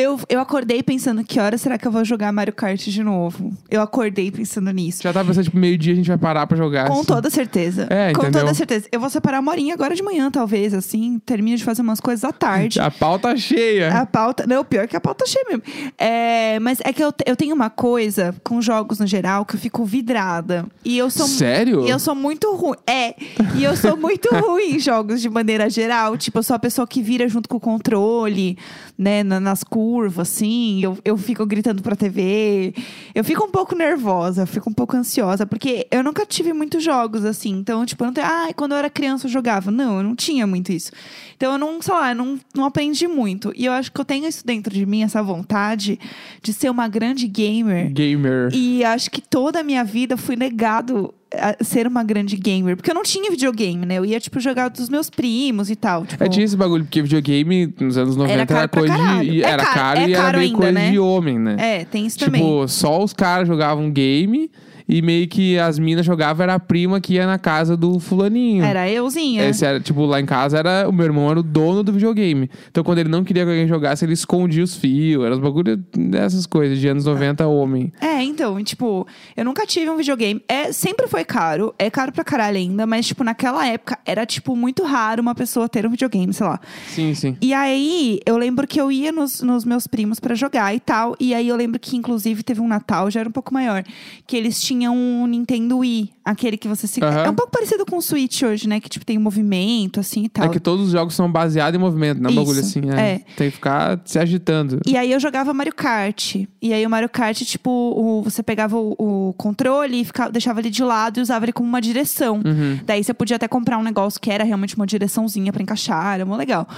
Eu, 0.00 0.16
eu 0.28 0.38
acordei 0.38 0.80
pensando, 0.80 1.24
que 1.24 1.40
hora 1.40 1.58
será 1.58 1.76
que 1.76 1.84
eu 1.86 1.90
vou 1.90 2.04
jogar 2.04 2.32
Mario 2.32 2.52
Kart 2.54 2.80
de 2.86 3.02
novo? 3.02 3.52
Eu 3.68 3.82
acordei 3.82 4.30
pensando 4.30 4.70
nisso. 4.70 5.02
Já 5.02 5.12
tava 5.12 5.26
pensando, 5.28 5.42
tipo, 5.44 5.56
meio-dia 5.56 5.92
a 5.92 5.96
gente 5.96 6.06
vai 6.06 6.16
parar 6.16 6.46
pra 6.46 6.56
jogar. 6.56 6.86
Com 6.86 6.94
assim. 7.00 7.04
toda 7.04 7.28
certeza. 7.30 7.88
É, 7.90 8.12
Com 8.12 8.22
entendeu? 8.22 8.42
toda 8.42 8.54
certeza. 8.54 8.86
Eu 8.92 9.00
vou 9.00 9.10
separar 9.10 9.40
uma 9.40 9.50
horinha 9.50 9.74
agora 9.74 9.96
de 9.96 10.02
manhã, 10.02 10.30
talvez, 10.30 10.72
assim. 10.72 11.18
Termino 11.26 11.56
de 11.56 11.64
fazer 11.64 11.82
umas 11.82 11.98
coisas 11.98 12.22
à 12.22 12.30
tarde. 12.32 12.78
A 12.80 12.92
pauta 12.92 13.36
cheia. 13.36 13.92
A 13.92 14.06
pauta. 14.06 14.46
Não, 14.46 14.64
pior 14.64 14.86
que 14.86 14.96
a 14.96 15.00
pauta 15.00 15.26
cheia 15.26 15.44
mesmo. 15.48 15.64
É, 15.98 16.60
mas 16.60 16.78
é 16.84 16.92
que 16.92 17.02
eu, 17.02 17.12
eu 17.26 17.34
tenho 17.34 17.52
uma 17.54 17.68
coisa 17.68 18.32
com 18.44 18.62
jogos 18.62 19.00
no 19.00 19.06
geral 19.06 19.44
que 19.44 19.56
eu 19.56 19.58
fico 19.60 19.84
vidrada. 19.84 20.64
E 20.84 20.96
eu 20.96 21.10
sou. 21.10 21.26
Sério? 21.26 21.84
E 21.84 21.90
eu 21.90 21.98
sou 21.98 22.14
muito 22.14 22.54
ruim. 22.54 22.76
É. 22.86 23.16
E 23.56 23.64
eu 23.64 23.76
sou 23.76 23.96
muito 23.96 24.28
ruim 24.46 24.76
em 24.76 24.78
jogos 24.78 25.20
de 25.20 25.28
maneira 25.28 25.68
geral. 25.68 26.16
Tipo, 26.16 26.38
eu 26.38 26.42
sou 26.44 26.54
a 26.54 26.58
pessoa 26.60 26.86
que 26.86 27.02
vira 27.02 27.28
junto 27.28 27.48
com 27.48 27.56
o 27.56 27.60
controle, 27.60 28.56
né? 28.96 29.24
na- 29.24 29.40
nas 29.40 29.64
curvas, 29.64 29.87
assim. 30.20 30.82
Eu, 30.82 30.98
eu 31.04 31.16
fico 31.16 31.44
gritando 31.46 31.82
pra 31.82 31.96
TV. 31.96 32.74
Eu 33.14 33.24
fico 33.24 33.44
um 33.44 33.50
pouco 33.50 33.74
nervosa, 33.74 34.42
eu 34.42 34.46
fico 34.46 34.70
um 34.70 34.72
pouco 34.72 34.96
ansiosa. 34.96 35.46
Porque 35.46 35.86
eu 35.90 36.02
nunca 36.02 36.26
tive 36.26 36.52
muitos 36.52 36.82
jogos, 36.82 37.24
assim. 37.24 37.50
Então, 37.50 37.84
tipo, 37.86 38.02
eu 38.02 38.06
não 38.06 38.14
tenho. 38.14 38.26
Ah, 38.26 38.48
quando 38.54 38.72
eu 38.72 38.78
era 38.78 38.90
criança 38.90 39.26
eu 39.26 39.30
jogava. 39.30 39.70
Não, 39.70 39.98
eu 39.98 40.02
não 40.02 40.14
tinha 40.14 40.46
muito 40.46 40.72
isso. 40.72 40.92
Então, 41.36 41.52
eu 41.52 41.58
não, 41.58 41.80
sei 41.80 41.94
lá, 41.94 42.10
eu 42.10 42.16
não, 42.16 42.40
não 42.54 42.64
aprendi 42.64 43.06
muito. 43.06 43.52
E 43.56 43.66
eu 43.66 43.72
acho 43.72 43.92
que 43.92 44.00
eu 44.00 44.04
tenho 44.04 44.26
isso 44.26 44.46
dentro 44.46 44.72
de 44.72 44.84
mim, 44.84 45.02
essa 45.02 45.22
vontade 45.22 45.98
de 46.42 46.52
ser 46.52 46.70
uma 46.70 46.88
grande 46.88 47.26
gamer. 47.26 47.92
Gamer. 47.92 48.50
E 48.52 48.84
acho 48.84 49.10
que 49.10 49.20
toda 49.20 49.60
a 49.60 49.62
minha 49.62 49.84
vida 49.84 50.16
fui 50.16 50.36
negado 50.36 51.14
ser 51.60 51.86
uma 51.86 52.02
grande 52.02 52.36
gamer. 52.36 52.76
Porque 52.76 52.90
eu 52.90 52.94
não 52.94 53.02
tinha 53.02 53.30
videogame, 53.30 53.84
né? 53.84 53.96
Eu 53.96 54.04
ia, 54.04 54.18
tipo, 54.18 54.40
jogar 54.40 54.68
dos 54.68 54.88
meus 54.88 55.10
primos 55.10 55.68
e 55.70 55.76
tal. 55.76 56.06
Tipo, 56.06 56.24
É, 56.24 56.28
tinha 56.28 56.44
esse 56.44 56.56
bagulho, 56.56 56.84
porque 56.84 57.02
videogame 57.02 57.72
nos 57.80 57.96
anos 57.98 58.16
90 58.16 58.32
era, 58.34 58.46
caro 58.46 58.68
pra 58.68 58.80
coisa 58.80 58.94
de. 59.24 59.42
É 59.42 59.48
Era 59.48 59.62
caro- 59.64 59.74
caro, 59.74 59.98
é 60.00 60.08
e 60.08 60.14
era 60.14 60.22
caro 60.22 60.38
meio 60.38 60.48
ainda, 60.50 60.58
coisa 60.58 60.72
né? 60.72 60.90
de 60.90 60.98
homem, 60.98 61.38
né? 61.38 61.56
É, 61.58 61.84
tem 61.84 62.06
isso 62.06 62.18
tipo, 62.18 62.30
também. 62.30 62.68
só 62.68 63.02
os 63.02 63.12
caras 63.12 63.46
jogavam 63.46 63.90
game 63.90 64.50
e 64.88 65.02
meio 65.02 65.28
que 65.28 65.58
as 65.58 65.78
minas 65.78 66.06
jogavam, 66.06 66.42
era 66.42 66.54
a 66.54 66.58
prima 66.58 66.98
que 66.98 67.14
ia 67.14 67.26
na 67.26 67.38
casa 67.38 67.76
do 67.76 68.00
fulaninho. 68.00 68.64
Era 68.64 68.88
euzinha. 68.88 69.46
Esse 69.46 69.66
era, 69.66 69.78
tipo, 69.78 70.06
lá 70.06 70.18
em 70.18 70.24
casa 70.24 70.58
era. 70.58 70.88
O 70.88 70.92
meu 70.92 71.04
irmão 71.04 71.30
era 71.30 71.38
o 71.38 71.42
dono 71.42 71.82
do 71.82 71.92
videogame. 71.92 72.50
Então, 72.70 72.82
quando 72.82 72.98
ele 72.98 73.10
não 73.10 73.22
queria 73.22 73.44
que 73.44 73.50
alguém 73.50 73.68
jogasse, 73.68 74.04
ele 74.06 74.14
escondia 74.14 74.64
os 74.64 74.76
fios. 74.76 75.26
Era 75.26 75.34
os 75.34 75.40
bagulho 75.40 75.76
dessas 75.94 76.46
coisas, 76.46 76.78
de 76.78 76.88
anos 76.88 77.04
90 77.04 77.46
homem. 77.46 77.92
É, 78.00 78.22
então, 78.22 78.62
tipo, 78.64 79.06
eu 79.36 79.44
nunca 79.44 79.66
tive 79.66 79.90
um 79.90 79.96
videogame. 79.96 80.42
É, 80.48 80.72
sempre 80.72 81.06
foi 81.06 81.24
caro, 81.24 81.74
é 81.78 81.90
caro 81.90 82.10
pra 82.10 82.24
caralho 82.24 82.56
ainda, 82.56 82.86
mas, 82.86 83.06
tipo, 83.06 83.22
naquela 83.22 83.66
época 83.66 83.98
era, 84.06 84.24
tipo, 84.24 84.56
muito 84.56 84.84
raro 84.84 85.20
uma 85.20 85.34
pessoa 85.34 85.68
ter 85.68 85.86
um 85.86 85.90
videogame, 85.90 86.32
sei 86.32 86.46
lá. 86.46 86.58
Sim, 86.86 87.14
sim. 87.14 87.36
E 87.42 87.52
aí, 87.52 88.20
eu 88.24 88.38
lembro 88.38 88.66
que 88.66 88.80
eu 88.80 88.90
ia 88.90 89.12
nos, 89.12 89.42
nos 89.42 89.66
meus 89.66 89.86
primos 89.86 90.18
pra 90.18 90.34
jogar 90.34 90.74
e 90.74 90.80
tal. 90.80 91.14
E 91.20 91.34
aí, 91.34 91.46
eu 91.46 91.56
lembro 91.56 91.78
que, 91.78 91.94
inclusive, 91.94 92.42
teve 92.42 92.62
um 92.62 92.68
Natal, 92.68 93.10
já 93.10 93.20
era 93.20 93.28
um 93.28 93.32
pouco 93.32 93.52
maior, 93.52 93.84
que 94.26 94.34
eles 94.34 94.58
tinham 94.60 94.77
um 94.86 95.26
Nintendo 95.26 95.78
Wii, 95.78 96.10
aquele 96.22 96.58
que 96.58 96.68
você 96.68 96.86
se. 96.86 97.02
Aham. 97.02 97.24
É 97.24 97.30
um 97.30 97.34
pouco 97.34 97.50
parecido 97.50 97.86
com 97.86 97.96
o 97.96 98.02
Switch 98.02 98.42
hoje, 98.42 98.68
né? 98.68 98.78
Que, 98.80 98.88
tipo, 98.90 99.06
tem 99.06 99.16
um 99.16 99.20
movimento, 99.22 99.98
assim 99.98 100.24
e 100.24 100.28
tal. 100.28 100.44
É 100.44 100.48
que 100.50 100.60
todos 100.60 100.86
os 100.88 100.92
jogos 100.92 101.14
são 101.14 101.30
baseados 101.32 101.78
em 101.78 101.80
movimento, 101.82 102.20
não 102.20 102.28
é 102.28 102.32
um 102.32 102.36
bagulho 102.36 102.60
assim. 102.60 102.80
É. 102.94 103.00
é. 103.00 103.18
Tem 103.34 103.48
que 103.48 103.56
ficar 103.56 103.98
se 104.04 104.18
agitando. 104.18 104.80
E 104.86 104.94
aí 104.96 105.10
eu 105.10 105.18
jogava 105.18 105.54
Mario 105.54 105.74
Kart. 105.74 106.34
E 106.60 106.72
aí 106.74 106.84
o 106.86 106.90
Mario 106.90 107.08
Kart, 107.08 107.40
tipo, 107.44 107.70
o- 107.70 108.22
você 108.22 108.42
pegava 108.42 108.76
o, 108.76 108.94
o 108.98 109.32
controle 109.34 110.02
e 110.02 110.04
ficava, 110.04 110.30
deixava 110.30 110.60
ele 110.60 110.68
de 110.70 110.82
lado 110.84 111.18
e 111.18 111.22
usava 111.22 111.44
ele 111.46 111.52
como 111.52 111.68
uma 111.68 111.80
direção. 111.80 112.42
Uhum. 112.44 112.78
Daí 112.84 113.02
você 113.02 113.14
podia 113.14 113.36
até 113.36 113.48
comprar 113.48 113.78
um 113.78 113.82
negócio 113.82 114.20
que 114.20 114.30
era 114.30 114.44
realmente 114.44 114.76
uma 114.76 114.86
direçãozinha 114.86 115.52
pra 115.52 115.62
encaixar, 115.62 116.14
era 116.16 116.26
mó 116.26 116.36
legal. 116.36 116.68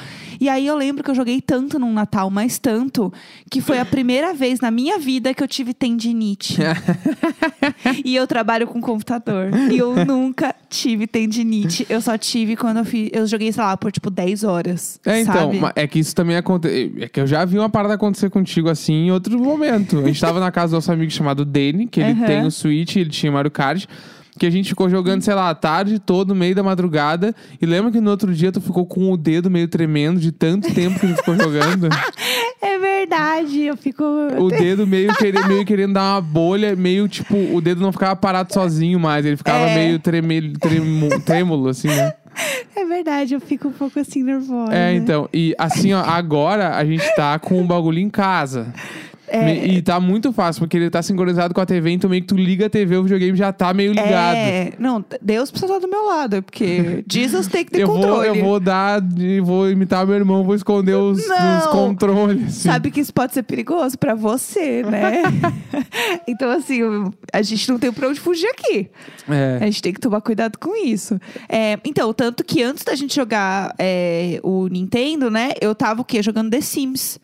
E 0.40 0.48
aí 0.48 0.66
eu 0.66 0.76
lembro 0.76 1.02
que 1.02 1.10
eu 1.10 1.14
joguei 1.14 1.40
tanto 1.40 1.78
num 1.78 1.92
Natal, 1.92 2.30
mas 2.30 2.58
tanto, 2.58 3.12
que 3.50 3.60
foi 3.60 3.78
a 3.80 3.84
primeira 3.84 4.32
vez 4.32 4.60
na 4.60 4.70
minha 4.70 4.98
vida 4.98 5.34
que 5.34 5.42
eu 5.42 5.48
tive 5.48 5.74
tendinite. 5.74 6.56
e 8.04 8.14
eu 8.16 8.26
trabalho 8.26 8.66
com 8.66 8.80
computador. 8.80 9.50
E 9.70 9.78
eu 9.78 9.94
nunca 10.06 10.54
tive 10.68 11.06
tendinite. 11.06 11.86
Eu 11.88 12.00
só 12.00 12.16
tive 12.16 12.56
quando 12.56 12.78
eu 12.78 12.84
fiz. 12.84 13.10
Eu 13.12 13.26
joguei, 13.26 13.52
sei 13.52 13.62
lá, 13.62 13.76
por 13.76 13.90
tipo 13.92 14.10
10 14.10 14.44
horas. 14.44 15.00
É, 15.04 15.20
então, 15.20 15.34
sabe? 15.34 15.58
ma- 15.60 15.72
é 15.74 15.86
que 15.86 15.98
isso 15.98 16.14
também 16.14 16.36
acontece. 16.36 16.92
É 17.00 17.08
que 17.08 17.20
eu 17.20 17.26
já 17.26 17.44
vi 17.44 17.58
uma 17.58 17.68
parada 17.70 17.94
acontecer 17.94 18.30
contigo 18.30 18.68
assim 18.68 19.06
em 19.06 19.10
outro 19.10 19.38
momento. 19.38 19.98
A 19.98 20.06
gente 20.06 20.20
tava 20.20 20.40
na 20.40 20.50
casa 20.50 20.70
do 20.72 20.74
nosso 20.76 20.92
amigo 20.92 21.10
chamado 21.10 21.44
Danny, 21.44 21.86
que 21.86 22.00
ele 22.00 22.12
Aham. 22.12 22.26
tem 22.26 22.46
o 22.46 22.50
Switch, 22.50 22.96
ele 22.96 23.10
tinha 23.10 23.30
Mario 23.32 23.50
Kart. 23.50 23.84
Que 24.38 24.46
a 24.46 24.50
gente 24.50 24.68
ficou 24.70 24.88
jogando, 24.88 25.20
sei 25.20 25.34
lá, 25.34 25.50
a 25.50 25.54
tarde 25.54 25.98
toda, 25.98 26.32
no 26.32 26.38
meio 26.38 26.54
da 26.54 26.62
madrugada. 26.62 27.34
E 27.60 27.66
lembra 27.66 27.90
que 27.90 28.00
no 28.00 28.10
outro 28.10 28.32
dia 28.32 28.50
tu 28.50 28.60
ficou 28.60 28.86
com 28.86 29.12
o 29.12 29.16
dedo 29.16 29.50
meio 29.50 29.68
tremendo 29.68 30.18
de 30.18 30.32
tanto 30.32 30.72
tempo 30.72 30.98
que 30.98 31.08
tu 31.08 31.16
ficou 31.16 31.36
jogando? 31.36 31.88
É 32.62 32.78
verdade, 32.78 33.62
eu 33.62 33.76
fico. 33.76 34.04
o 34.04 34.48
dedo 34.48 34.86
meio, 34.86 35.12
querendo, 35.14 35.46
meio 35.48 35.64
querendo 35.64 35.94
dar 35.94 36.14
uma 36.14 36.20
bolha, 36.20 36.76
meio 36.76 37.08
tipo, 37.08 37.34
o 37.54 37.60
dedo 37.60 37.80
não 37.80 37.90
ficava 37.92 38.14
parado 38.14 38.52
sozinho 38.52 38.98
mais, 39.00 39.24
ele 39.24 39.36
ficava 39.36 39.64
É. 39.70 39.74
meio 39.74 39.98
treme, 39.98 40.52
tremo- 40.58 41.20
trêmulo, 41.20 41.68
assim, 41.68 41.88
né? 41.88 42.12
É 42.76 42.84
verdade, 42.84 43.34
eu 43.34 43.40
fico 43.40 43.68
um 43.68 43.72
pouco 43.72 43.98
assim 43.98 44.22
nervosa. 44.22 44.72
É, 44.72 44.94
então, 44.94 45.28
e 45.34 45.54
assim, 45.58 45.92
ó, 45.92 46.00
agora 46.00 46.76
a 46.76 46.84
gente 46.84 47.04
tá 47.16 47.38
com 47.38 47.60
um 47.60 47.66
bagulho 47.66 47.98
em 47.98 48.08
casa. 48.08 48.72
É. 49.30 49.66
E 49.66 49.82
tá 49.82 50.00
muito 50.00 50.32
fácil, 50.32 50.60
porque 50.60 50.76
ele 50.76 50.90
tá 50.90 51.02
sincronizado 51.02 51.54
com 51.54 51.60
a 51.60 51.66
TV, 51.66 51.90
então 51.90 52.10
meio 52.10 52.22
que 52.22 52.28
tu 52.28 52.36
liga 52.36 52.66
a 52.66 52.70
TV, 52.70 52.96
o 52.96 53.02
videogame 53.04 53.36
já 53.36 53.52
tá 53.52 53.72
meio 53.72 53.92
ligado. 53.92 54.36
É, 54.36 54.72
não, 54.78 55.04
Deus 55.22 55.50
precisa 55.50 55.74
estar 55.74 55.86
do 55.86 55.90
meu 55.90 56.04
lado, 56.06 56.42
porque 56.42 57.04
Jesus 57.10 57.46
tem 57.46 57.64
que 57.64 57.70
ter 57.70 57.82
Eu 57.82 57.86
vou, 57.86 57.96
controle. 57.96 58.28
eu 58.28 58.44
vou 58.44 58.58
dar, 58.58 59.00
e 59.18 59.40
vou 59.40 59.70
imitar 59.70 60.06
meu 60.06 60.16
irmão, 60.16 60.42
vou 60.44 60.54
esconder 60.54 60.96
os, 60.96 61.18
os 61.18 61.66
controles. 61.70 62.54
Sabe 62.54 62.90
que 62.90 63.00
isso 63.00 63.14
pode 63.14 63.32
ser 63.32 63.42
perigoso 63.44 63.96
pra 63.96 64.14
você, 64.14 64.82
né? 64.82 65.22
então, 66.26 66.50
assim, 66.50 66.80
a 67.32 67.42
gente 67.42 67.68
não 67.68 67.78
tem 67.78 67.92
pra 67.92 68.08
onde 68.08 68.20
fugir 68.20 68.48
aqui. 68.48 68.90
É. 69.28 69.58
A 69.60 69.64
gente 69.64 69.82
tem 69.82 69.92
que 69.92 70.00
tomar 70.00 70.20
cuidado 70.20 70.58
com 70.58 70.74
isso. 70.76 71.18
É, 71.48 71.78
então, 71.84 72.12
tanto 72.12 72.44
que 72.44 72.62
antes 72.62 72.84
da 72.84 72.94
gente 72.94 73.14
jogar 73.14 73.74
é, 73.78 74.40
o 74.42 74.68
Nintendo, 74.68 75.30
né? 75.30 75.52
Eu 75.60 75.74
tava 75.74 76.02
o 76.02 76.04
quê? 76.04 76.22
Jogando 76.22 76.50
The 76.50 76.60
Sims. 76.60 77.18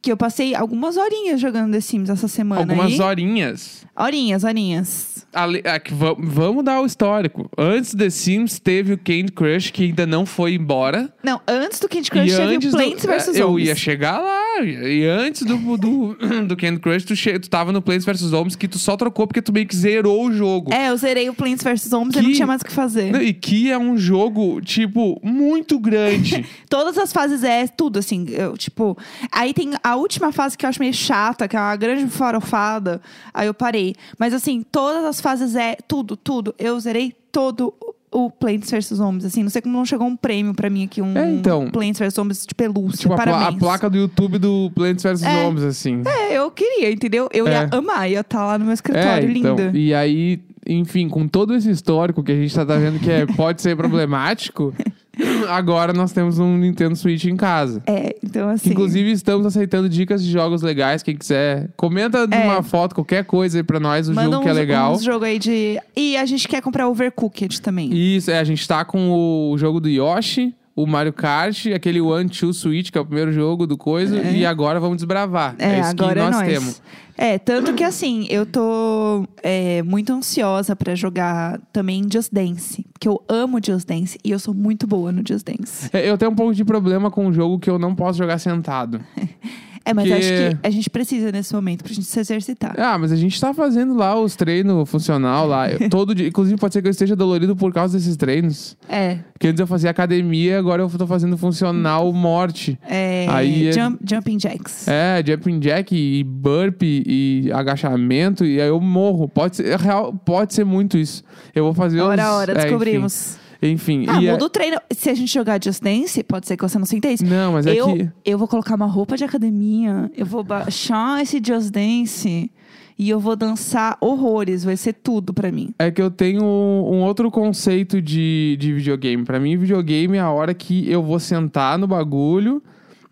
Que 0.00 0.12
eu 0.12 0.16
passei 0.16 0.54
algumas 0.54 0.96
horinhas 0.96 1.40
jogando 1.40 1.72
The 1.72 1.80
Sims 1.80 2.08
essa 2.08 2.28
semana. 2.28 2.60
Algumas 2.60 3.00
horinhas. 3.00 3.84
Horinhas, 3.96 4.44
horinhas. 4.44 5.26
Ale- 5.34 5.60
é 5.64 5.78
que 5.78 5.92
va- 5.92 6.14
vamos 6.16 6.64
dar 6.64 6.80
o 6.80 6.86
histórico. 6.86 7.50
Antes 7.58 7.94
The 7.94 8.08
Sims 8.08 8.60
teve 8.60 8.92
o 8.94 8.98
Candy 8.98 9.32
Crush, 9.32 9.70
que 9.72 9.84
ainda 9.84 10.06
não 10.06 10.24
foi 10.24 10.54
embora. 10.54 11.12
Não, 11.22 11.40
antes 11.46 11.80
do 11.80 11.88
Candy 11.88 12.10
Crush 12.10 12.32
e 12.32 12.36
teve 12.36 12.68
o 12.68 12.70
Plants 12.70 13.02
do, 13.02 13.08
vs 13.08 13.12
é, 13.12 13.18
Zombies. 13.24 13.38
Eu 13.38 13.58
ia 13.58 13.74
chegar 13.74 14.18
lá. 14.20 14.62
E 14.62 15.04
antes 15.04 15.42
do, 15.42 15.76
do, 15.76 16.16
do 16.46 16.56
Candy 16.56 16.78
Crush, 16.80 17.04
tu, 17.04 17.14
che, 17.16 17.38
tu 17.38 17.50
tava 17.50 17.72
no 17.72 17.82
Plants 17.82 18.04
vs 18.04 18.20
Zombies, 18.20 18.54
que 18.56 18.68
tu 18.68 18.78
só 18.78 18.96
trocou 18.96 19.26
porque 19.26 19.42
tu 19.42 19.52
meio 19.52 19.66
que 19.66 19.76
zerou 19.76 20.26
o 20.26 20.32
jogo. 20.32 20.72
É, 20.72 20.88
eu 20.90 20.96
zerei 20.96 21.28
o 21.28 21.34
Plants 21.34 21.62
vs 21.62 21.88
Zombies 21.90 22.14
e 22.16 22.20
Que- 22.20 22.26
não 22.26 22.32
tinha 22.34 22.46
mais 22.46 22.62
o 22.62 22.64
que 22.64 22.72
fazer. 22.72 23.20
E 23.20 23.34
que 23.34 23.70
é 23.70 23.76
um 23.78 23.98
jogo, 23.98 24.60
tipo, 24.60 25.20
muito 25.24 25.78
grande. 25.78 26.46
Todas 26.70 26.96
as 26.96 27.12
fases 27.12 27.42
é 27.44 27.66
tudo, 27.66 27.98
assim. 27.98 28.24
Eu, 28.30 28.56
tipo, 28.56 28.96
aí 29.32 29.52
tem 29.52 29.72
a 29.88 29.96
última 29.96 30.32
fase 30.32 30.56
que 30.56 30.64
eu 30.64 30.68
acho 30.70 30.80
meio 30.80 30.94
chata, 30.94 31.46
que 31.48 31.56
é 31.56 31.60
uma 31.60 31.76
grande 31.76 32.06
farofada. 32.08 33.00
Aí 33.34 33.46
eu 33.46 33.54
parei. 33.54 33.94
Mas 34.18 34.32
assim, 34.34 34.62
todas 34.70 35.04
as 35.04 35.20
fases 35.20 35.54
é 35.56 35.76
tudo, 35.86 36.16
tudo. 36.16 36.54
Eu 36.58 36.78
zerei 36.80 37.14
todo 37.32 37.74
o 38.10 38.30
Plants 38.30 38.70
vs 38.70 38.86
Zombies, 38.94 39.26
assim. 39.26 39.42
Não 39.42 39.50
sei 39.50 39.60
como 39.60 39.76
não 39.76 39.84
chegou 39.84 40.06
um 40.06 40.16
prêmio 40.16 40.54
pra 40.54 40.70
mim 40.70 40.84
aqui, 40.84 41.02
um 41.02 41.16
É, 41.16 41.30
então. 41.30 41.68
Plants 41.70 41.98
vs 41.98 42.14
Zombies 42.14 42.46
de 42.46 42.54
pelúcia. 42.54 43.00
tipo, 43.00 43.12
a, 43.12 43.16
pla- 43.16 43.24
Parabéns. 43.26 43.56
a 43.56 43.58
placa 43.58 43.90
do 43.90 43.98
YouTube 43.98 44.38
do 44.38 44.70
Plants 44.74 45.02
vs 45.02 45.22
É. 45.22 45.42
Zombies, 45.44 45.64
assim. 45.64 46.02
É, 46.06 46.32
eu 46.38 46.50
queria, 46.50 46.90
entendeu? 46.90 47.28
Eu 47.32 47.46
ia 47.46 47.68
É. 47.70 47.76
amar, 47.76 48.10
ia 48.10 48.20
estar 48.20 48.46
lá 48.46 48.56
no 48.58 48.64
meu 48.64 48.72
escritório, 48.74 49.30
então, 49.30 49.54
linda. 49.56 49.76
E 49.78 49.92
aí, 49.92 50.40
enfim, 50.66 51.06
com 51.08 51.28
todo 51.28 51.54
esse 51.54 51.70
histórico 51.70 52.22
que 52.22 52.32
a 52.32 52.36
gente 52.36 52.54
tá 52.54 52.64
tá 52.64 52.76
vendo 52.76 52.98
que 52.98 53.10
é- 53.10 53.26
pode 53.26 53.60
ser 53.60 53.76
problemático, 53.76 54.72
agora 55.48 55.92
nós 55.92 56.12
temos 56.12 56.38
um 56.38 56.56
Nintendo 56.56 56.94
Switch 56.96 57.24
em 57.24 57.36
casa. 57.36 57.82
É, 57.86 58.16
então 58.22 58.48
assim. 58.48 58.70
Inclusive, 58.70 59.10
estamos 59.12 59.46
aceitando 59.46 59.88
dicas 59.88 60.22
de 60.24 60.30
jogos 60.30 60.62
legais. 60.62 61.02
Quem 61.02 61.16
quiser, 61.16 61.68
comenta 61.76 62.26
É. 62.30 62.44
numa 62.44 62.62
foto, 62.62 62.94
qualquer 62.94 63.24
coisa 63.24 63.58
aí 63.58 63.62
pra 63.62 63.80
nós, 63.80 64.08
o 64.08 64.14
manda 64.14 64.30
jogo 64.30 64.42
que 64.42 64.48
é 64.48 64.52
uns- 64.52 64.58
legal. 64.58 64.92
uns 64.92 65.02
jogo 65.04 65.24
aí 65.24 65.38
de. 65.38 65.78
E 65.96 66.16
a 66.16 66.24
gente 66.26 66.46
quer 66.48 66.60
comprar 66.62 66.88
Overcooked 66.88 67.60
também. 67.60 67.90
Isso, 67.92 68.30
é, 68.30 68.38
a 68.38 68.44
gente 68.44 68.66
tá 68.66 68.84
com 68.84 69.10
o 69.52 69.56
jogo 69.58 69.80
do 69.80 69.88
Yoshi, 69.88 70.54
o 70.78 70.86
Mario 70.86 71.12
Kart, 71.12 71.66
aquele 71.74 72.00
One 72.00 72.28
Two 72.28 72.54
Switch, 72.54 72.92
que 72.92 72.98
é 72.98 73.00
o 73.00 73.04
primeiro 73.04 73.32
jogo 73.32 73.66
do 73.66 73.76
coisa, 73.76 74.16
e 74.30 74.46
agora 74.46 74.78
vamos 74.78 74.98
desbravar. 74.98 75.56
É, 75.58 75.80
isso 75.80 75.90
agora 75.90 76.14
que 76.14 76.30
nós 76.30 76.36
é 76.36 76.38
nós. 76.38 76.52
temos. 76.52 76.82
É, 77.16 77.36
tanto 77.36 77.74
que 77.74 77.82
assim, 77.82 78.28
eu 78.30 78.46
tô 78.46 79.26
é, 79.42 79.82
muito 79.82 80.12
ansiosa 80.12 80.76
pra 80.76 80.94
jogar 80.94 81.58
também 81.72 82.06
Just 82.08 82.32
Dance. 82.32 82.86
Porque 82.92 83.08
eu 83.08 83.20
amo 83.28 83.58
Just 83.64 83.88
Dance 83.88 84.16
e 84.24 84.30
eu 84.30 84.38
sou 84.38 84.54
muito 84.54 84.86
boa 84.86 85.10
no 85.10 85.20
Just 85.26 85.44
Dance. 85.44 85.90
É, 85.92 86.08
Eu 86.08 86.16
tenho 86.16 86.30
um 86.30 86.36
pouco 86.36 86.54
de 86.54 86.64
problema 86.64 87.10
com 87.10 87.26
um 87.26 87.32
jogo 87.32 87.58
que 87.58 87.68
eu 87.68 87.76
não 87.76 87.92
posso 87.92 88.16
jogar 88.16 88.38
sentado. 88.38 89.00
É, 89.84 89.94
mas 89.94 90.06
Que- 90.06 90.12
acho 90.14 90.28
que 90.28 90.56
a 90.66 90.70
gente 90.70 90.90
precisa 90.90 91.32
nesse 91.32 91.54
momento 91.54 91.82
pra 91.84 91.92
gente 91.92 92.06
se 92.06 92.20
exercitar. 92.20 92.74
Ah, 92.78 92.98
mas 92.98 93.12
a 93.12 93.16
gente 93.16 93.40
tá 93.40 93.52
fazendo 93.54 93.94
lá 93.94 94.18
os 94.18 94.36
treinos 94.36 94.88
funcional 94.88 95.46
lá. 95.46 95.70
Eu- 95.70 95.78
todo 95.90 96.14
dia. 96.14 96.28
Inclusive, 96.28 96.56
pode 96.58 96.74
ser 96.74 96.82
que 96.82 96.88
eu 96.88 96.90
esteja 96.92 97.14
dolorido 97.16 97.54
por 97.56 97.72
causa 97.72 97.96
desses 97.96 98.16
treinos. 98.16 98.76
É. 98.88 99.18
Porque 99.32 99.48
antes 99.48 99.60
eu 99.60 99.66
fazia 99.66 99.90
academia, 99.90 100.58
agora 100.58 100.82
eu 100.82 100.88
tô 100.90 101.06
fazendo 101.06 101.36
funcional 101.38 102.12
morte. 102.12 102.78
é 102.88 103.26
Aí 103.28 103.68
é- 103.68 103.72
jump- 103.72 104.00
jumping 104.04 104.38
jacks. 104.38 104.86
É, 104.88 105.22
jumping 105.26 105.58
jack 105.58 105.94
e 105.94 106.22
burp 106.24 106.82
e 106.82 107.50
agachamento, 107.52 108.44
e 108.44 108.60
aí 108.60 108.68
eu 108.68 108.80
morro. 108.80 109.28
Pode 109.28 109.56
ser, 109.56 109.66
é 109.66 109.76
real, 109.76 110.12
pode 110.12 110.54
ser 110.54 110.64
muito 110.64 110.96
isso. 110.98 111.22
Eu 111.54 111.64
vou 111.64 111.74
fazer 111.74 112.00
Hora 112.00 112.24
a 112.24 112.34
hora, 112.34 112.52
é, 112.52 112.54
descobrimos. 112.56 113.36
Enfim. 113.60 114.06
Ah, 114.08 114.22
é- 114.22 114.30
muda 114.32 114.44
o 114.44 114.48
treino. 114.48 114.76
Se 114.90 115.10
a 115.10 115.14
gente 115.14 115.32
jogar 115.32 115.62
Just 115.62 115.82
Dance, 115.82 116.22
pode 116.22 116.46
ser 116.46 116.56
que 116.56 116.62
você 116.62 116.78
não 116.78 116.86
sinta 116.86 117.10
isso. 117.10 117.24
Não, 117.24 117.52
mas 117.54 117.66
é 117.66 117.74
eu, 117.74 117.86
que. 117.94 118.10
eu 118.24 118.38
vou 118.38 118.46
colocar 118.46 118.74
uma 118.76 118.86
roupa 118.86 119.16
de 119.16 119.24
academia, 119.24 120.10
eu 120.16 120.24
vou 120.24 120.44
baixar 120.44 121.20
esse 121.20 121.40
Just 121.44 121.70
Dance 121.70 122.50
e 122.98 123.10
eu 123.10 123.18
vou 123.18 123.34
dançar 123.34 123.96
horrores. 124.00 124.62
Vai 124.64 124.76
ser 124.76 124.92
tudo 124.92 125.34
pra 125.34 125.50
mim. 125.50 125.74
É 125.78 125.90
que 125.90 126.00
eu 126.00 126.10
tenho 126.10 126.44
um 126.44 127.02
outro 127.02 127.30
conceito 127.30 128.00
de, 128.00 128.56
de 128.60 128.72
videogame. 128.72 129.24
Pra 129.24 129.40
mim, 129.40 129.56
videogame 129.56 130.16
é 130.16 130.20
a 130.20 130.30
hora 130.30 130.54
que 130.54 130.88
eu 130.90 131.02
vou 131.02 131.18
sentar 131.18 131.78
no 131.78 131.86
bagulho 131.86 132.62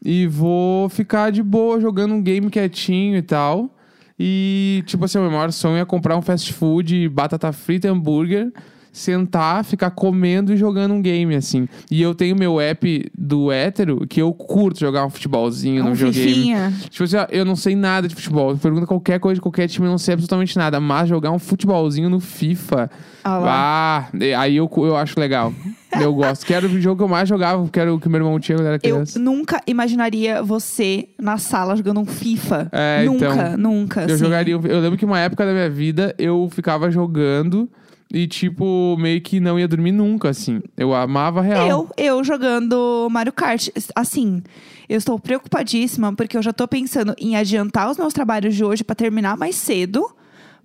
e 0.04 0.26
vou 0.26 0.88
ficar 0.88 1.30
de 1.30 1.42
boa 1.42 1.80
jogando 1.80 2.14
um 2.14 2.22
game 2.22 2.48
quietinho 2.50 3.16
e 3.16 3.22
tal. 3.22 3.70
E, 4.18 4.82
tipo 4.86 5.04
assim, 5.04 5.18
o 5.18 5.22
meu 5.22 5.30
maior 5.30 5.52
sonho 5.52 5.76
é 5.76 5.84
comprar 5.84 6.16
um 6.16 6.22
fast 6.22 6.52
food, 6.52 7.08
batata 7.08 7.52
frita 7.52 7.86
e 7.86 7.90
hambúrguer, 7.90 8.50
sentar, 8.96 9.62
ficar 9.62 9.90
comendo 9.90 10.54
e 10.54 10.56
jogando 10.56 10.94
um 10.94 11.02
game, 11.02 11.34
assim. 11.34 11.68
E 11.90 12.00
eu 12.00 12.14
tenho 12.14 12.34
meu 12.34 12.58
app 12.58 13.10
do 13.16 13.52
hétero 13.52 14.06
que 14.06 14.22
eu 14.22 14.32
curto 14.32 14.80
jogar 14.80 15.04
um 15.04 15.10
futebolzinho 15.10 15.84
no 15.84 15.90
um 15.90 15.92
videogame. 15.92 16.28
fifinha. 16.34 16.72
Tipo 16.88 17.04
assim, 17.04 17.16
ó, 17.16 17.26
eu 17.30 17.44
não 17.44 17.54
sei 17.54 17.76
nada 17.76 18.08
de 18.08 18.14
futebol. 18.14 18.56
Pergunta 18.56 18.86
qualquer 18.86 19.20
coisa 19.20 19.34
de 19.34 19.42
qualquer 19.42 19.68
time, 19.68 19.86
eu 19.86 19.90
não 19.90 19.98
sei 19.98 20.14
absolutamente 20.14 20.56
nada. 20.56 20.80
Mas 20.80 21.10
jogar 21.10 21.30
um 21.30 21.38
futebolzinho 21.38 22.08
no 22.08 22.20
FIFA. 22.20 22.90
Ah 23.22 23.38
lá. 23.38 23.50
Ah, 23.50 24.08
aí 24.40 24.56
eu, 24.56 24.70
eu 24.78 24.96
acho 24.96 25.20
legal. 25.20 25.52
Eu 26.00 26.14
gosto. 26.14 26.46
Que 26.46 26.54
era 26.54 26.66
o 26.66 26.80
jogo 26.80 26.96
que 26.96 27.02
eu 27.04 27.08
mais 27.08 27.28
jogava, 27.28 27.68
que 27.68 27.78
era 27.78 27.92
o 27.92 28.00
que 28.00 28.08
meu 28.08 28.18
irmão 28.20 28.40
tinha 28.40 28.56
quando 28.56 28.66
era 28.66 28.76
Eu 28.76 28.80
criança. 28.80 29.18
nunca 29.18 29.60
imaginaria 29.66 30.42
você 30.42 31.08
na 31.20 31.36
sala 31.36 31.76
jogando 31.76 32.00
um 32.00 32.06
FIFA. 32.06 32.68
É, 32.72 33.04
nunca, 33.04 33.26
então, 33.26 33.56
nunca. 33.58 34.00
Eu 34.00 34.06
assim. 34.14 34.24
jogaria. 34.24 34.54
Eu 34.54 34.80
lembro 34.80 34.96
que 34.96 35.04
uma 35.04 35.20
época 35.20 35.44
da 35.44 35.52
minha 35.52 35.68
vida 35.68 36.14
eu 36.18 36.48
ficava 36.50 36.90
jogando 36.90 37.68
e, 38.12 38.26
tipo, 38.26 38.96
meio 38.98 39.20
que 39.20 39.40
não 39.40 39.58
ia 39.58 39.66
dormir 39.66 39.92
nunca, 39.92 40.28
assim. 40.28 40.62
Eu 40.76 40.94
amava 40.94 41.40
real. 41.40 41.68
Eu, 41.68 41.90
eu 41.96 42.24
jogando 42.24 43.08
Mario 43.10 43.32
Kart. 43.32 43.68
Assim, 43.94 44.42
eu 44.88 44.96
estou 44.96 45.18
preocupadíssima 45.18 46.14
porque 46.14 46.36
eu 46.36 46.42
já 46.42 46.52
tô 46.52 46.68
pensando 46.68 47.14
em 47.18 47.36
adiantar 47.36 47.90
os 47.90 47.98
meus 47.98 48.14
trabalhos 48.14 48.54
de 48.54 48.64
hoje 48.64 48.84
pra 48.84 48.94
terminar 48.94 49.36
mais 49.36 49.56
cedo 49.56 50.08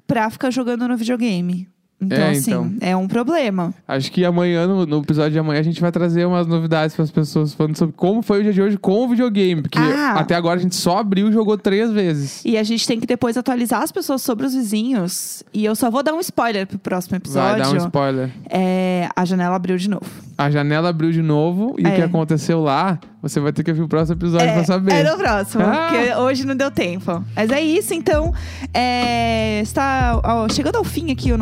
pra 0.05 0.29
ficar 0.29 0.51
jogando 0.51 0.87
no 0.87 0.95
videogame. 0.95 1.67
Então, 2.01 2.17
É, 2.17 2.29
assim, 2.31 2.51
então. 2.51 2.73
é 2.81 2.97
um 2.97 3.07
problema. 3.07 3.73
Acho 3.87 4.11
que 4.11 4.25
amanhã, 4.25 4.65
no, 4.65 4.85
no 4.87 4.99
episódio 5.01 5.31
de 5.33 5.39
amanhã, 5.39 5.59
a 5.59 5.63
gente 5.63 5.79
vai 5.79 5.91
trazer 5.91 6.25
umas 6.25 6.47
novidades 6.47 6.95
para 6.95 7.03
as 7.03 7.11
pessoas 7.11 7.53
falando 7.53 7.77
sobre 7.77 7.93
como 7.95 8.21
foi 8.23 8.39
o 8.39 8.43
dia 8.43 8.51
de 8.53 8.61
hoje 8.61 8.77
com 8.77 9.05
o 9.05 9.09
videogame. 9.09 9.61
Porque 9.61 9.77
Ah. 9.77 10.13
até 10.17 10.33
agora 10.35 10.59
a 10.59 10.61
gente 10.63 10.75
só 10.75 10.97
abriu 10.97 11.29
e 11.29 11.31
jogou 11.31 11.57
três 11.57 11.91
vezes. 11.91 12.43
E 12.43 12.57
a 12.57 12.63
gente 12.63 12.87
tem 12.87 12.99
que 12.99 13.05
depois 13.05 13.37
atualizar 13.37 13.83
as 13.83 13.91
pessoas 13.91 14.21
sobre 14.23 14.47
os 14.47 14.53
vizinhos. 14.55 15.43
E 15.53 15.63
eu 15.63 15.75
só 15.75 15.91
vou 15.91 16.01
dar 16.01 16.13
um 16.13 16.19
spoiler 16.19 16.65
pro 16.65 16.79
próximo 16.79 17.11
Vai 17.11 17.17
episódio. 17.17 17.63
dar 17.63 17.71
um 17.71 17.77
spoiler. 17.77 18.29
É, 18.49 19.07
a 19.15 19.23
janela 19.23 19.55
abriu 19.55 19.77
de 19.77 19.89
novo. 19.89 20.05
A 20.37 20.49
janela 20.49 20.89
abriu 20.89 21.11
de 21.11 21.21
novo 21.21 21.75
e 21.77 21.83
o 21.83 21.87
É. 21.87 21.91
que 21.97 22.01
aconteceu 22.01 22.61
lá, 22.63 22.99
você 23.21 23.39
vai 23.39 23.53
ter 23.53 23.63
que 23.63 23.69
ouvir 23.69 23.83
o 23.83 23.87
próximo 23.87 24.17
episódio 24.17 24.47
é, 24.47 24.53
pra 24.53 24.63
saber. 24.63 24.91
é 24.93 25.03
no 25.11 25.15
próximo, 25.17 25.63
Ah. 25.63 25.87
porque 25.91 26.15
hoje 26.15 26.47
não 26.47 26.55
deu 26.55 26.71
tempo. 26.71 27.23
Mas 27.35 27.51
é 27.51 27.61
isso, 27.61 27.93
então. 27.93 28.33
É, 28.73 29.61
está 29.61 30.19
ó, 30.23 30.49
chegando 30.49 30.77
ao 30.77 30.83
fim 30.83 31.11
aqui 31.11 31.31
o 31.31 31.37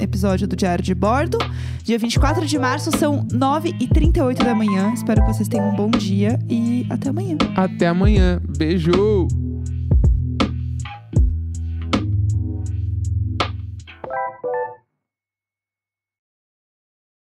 episódio 0.00 0.46
do 0.46 0.56
Diário 0.56 0.84
de 0.84 0.94
Bordo. 0.94 1.38
Dia 1.84 1.98
24 1.98 2.46
de 2.46 2.58
março, 2.58 2.90
são 2.96 3.26
9h38 3.26 4.44
da 4.44 4.54
manhã. 4.54 4.92
Espero 4.94 5.20
que 5.22 5.32
vocês 5.32 5.48
tenham 5.48 5.70
um 5.70 5.76
bom 5.76 5.90
dia 5.90 6.38
e 6.48 6.86
até 6.90 7.10
amanhã. 7.10 7.36
Até 7.56 7.88
amanhã. 7.88 8.40
Beijo! 8.56 9.51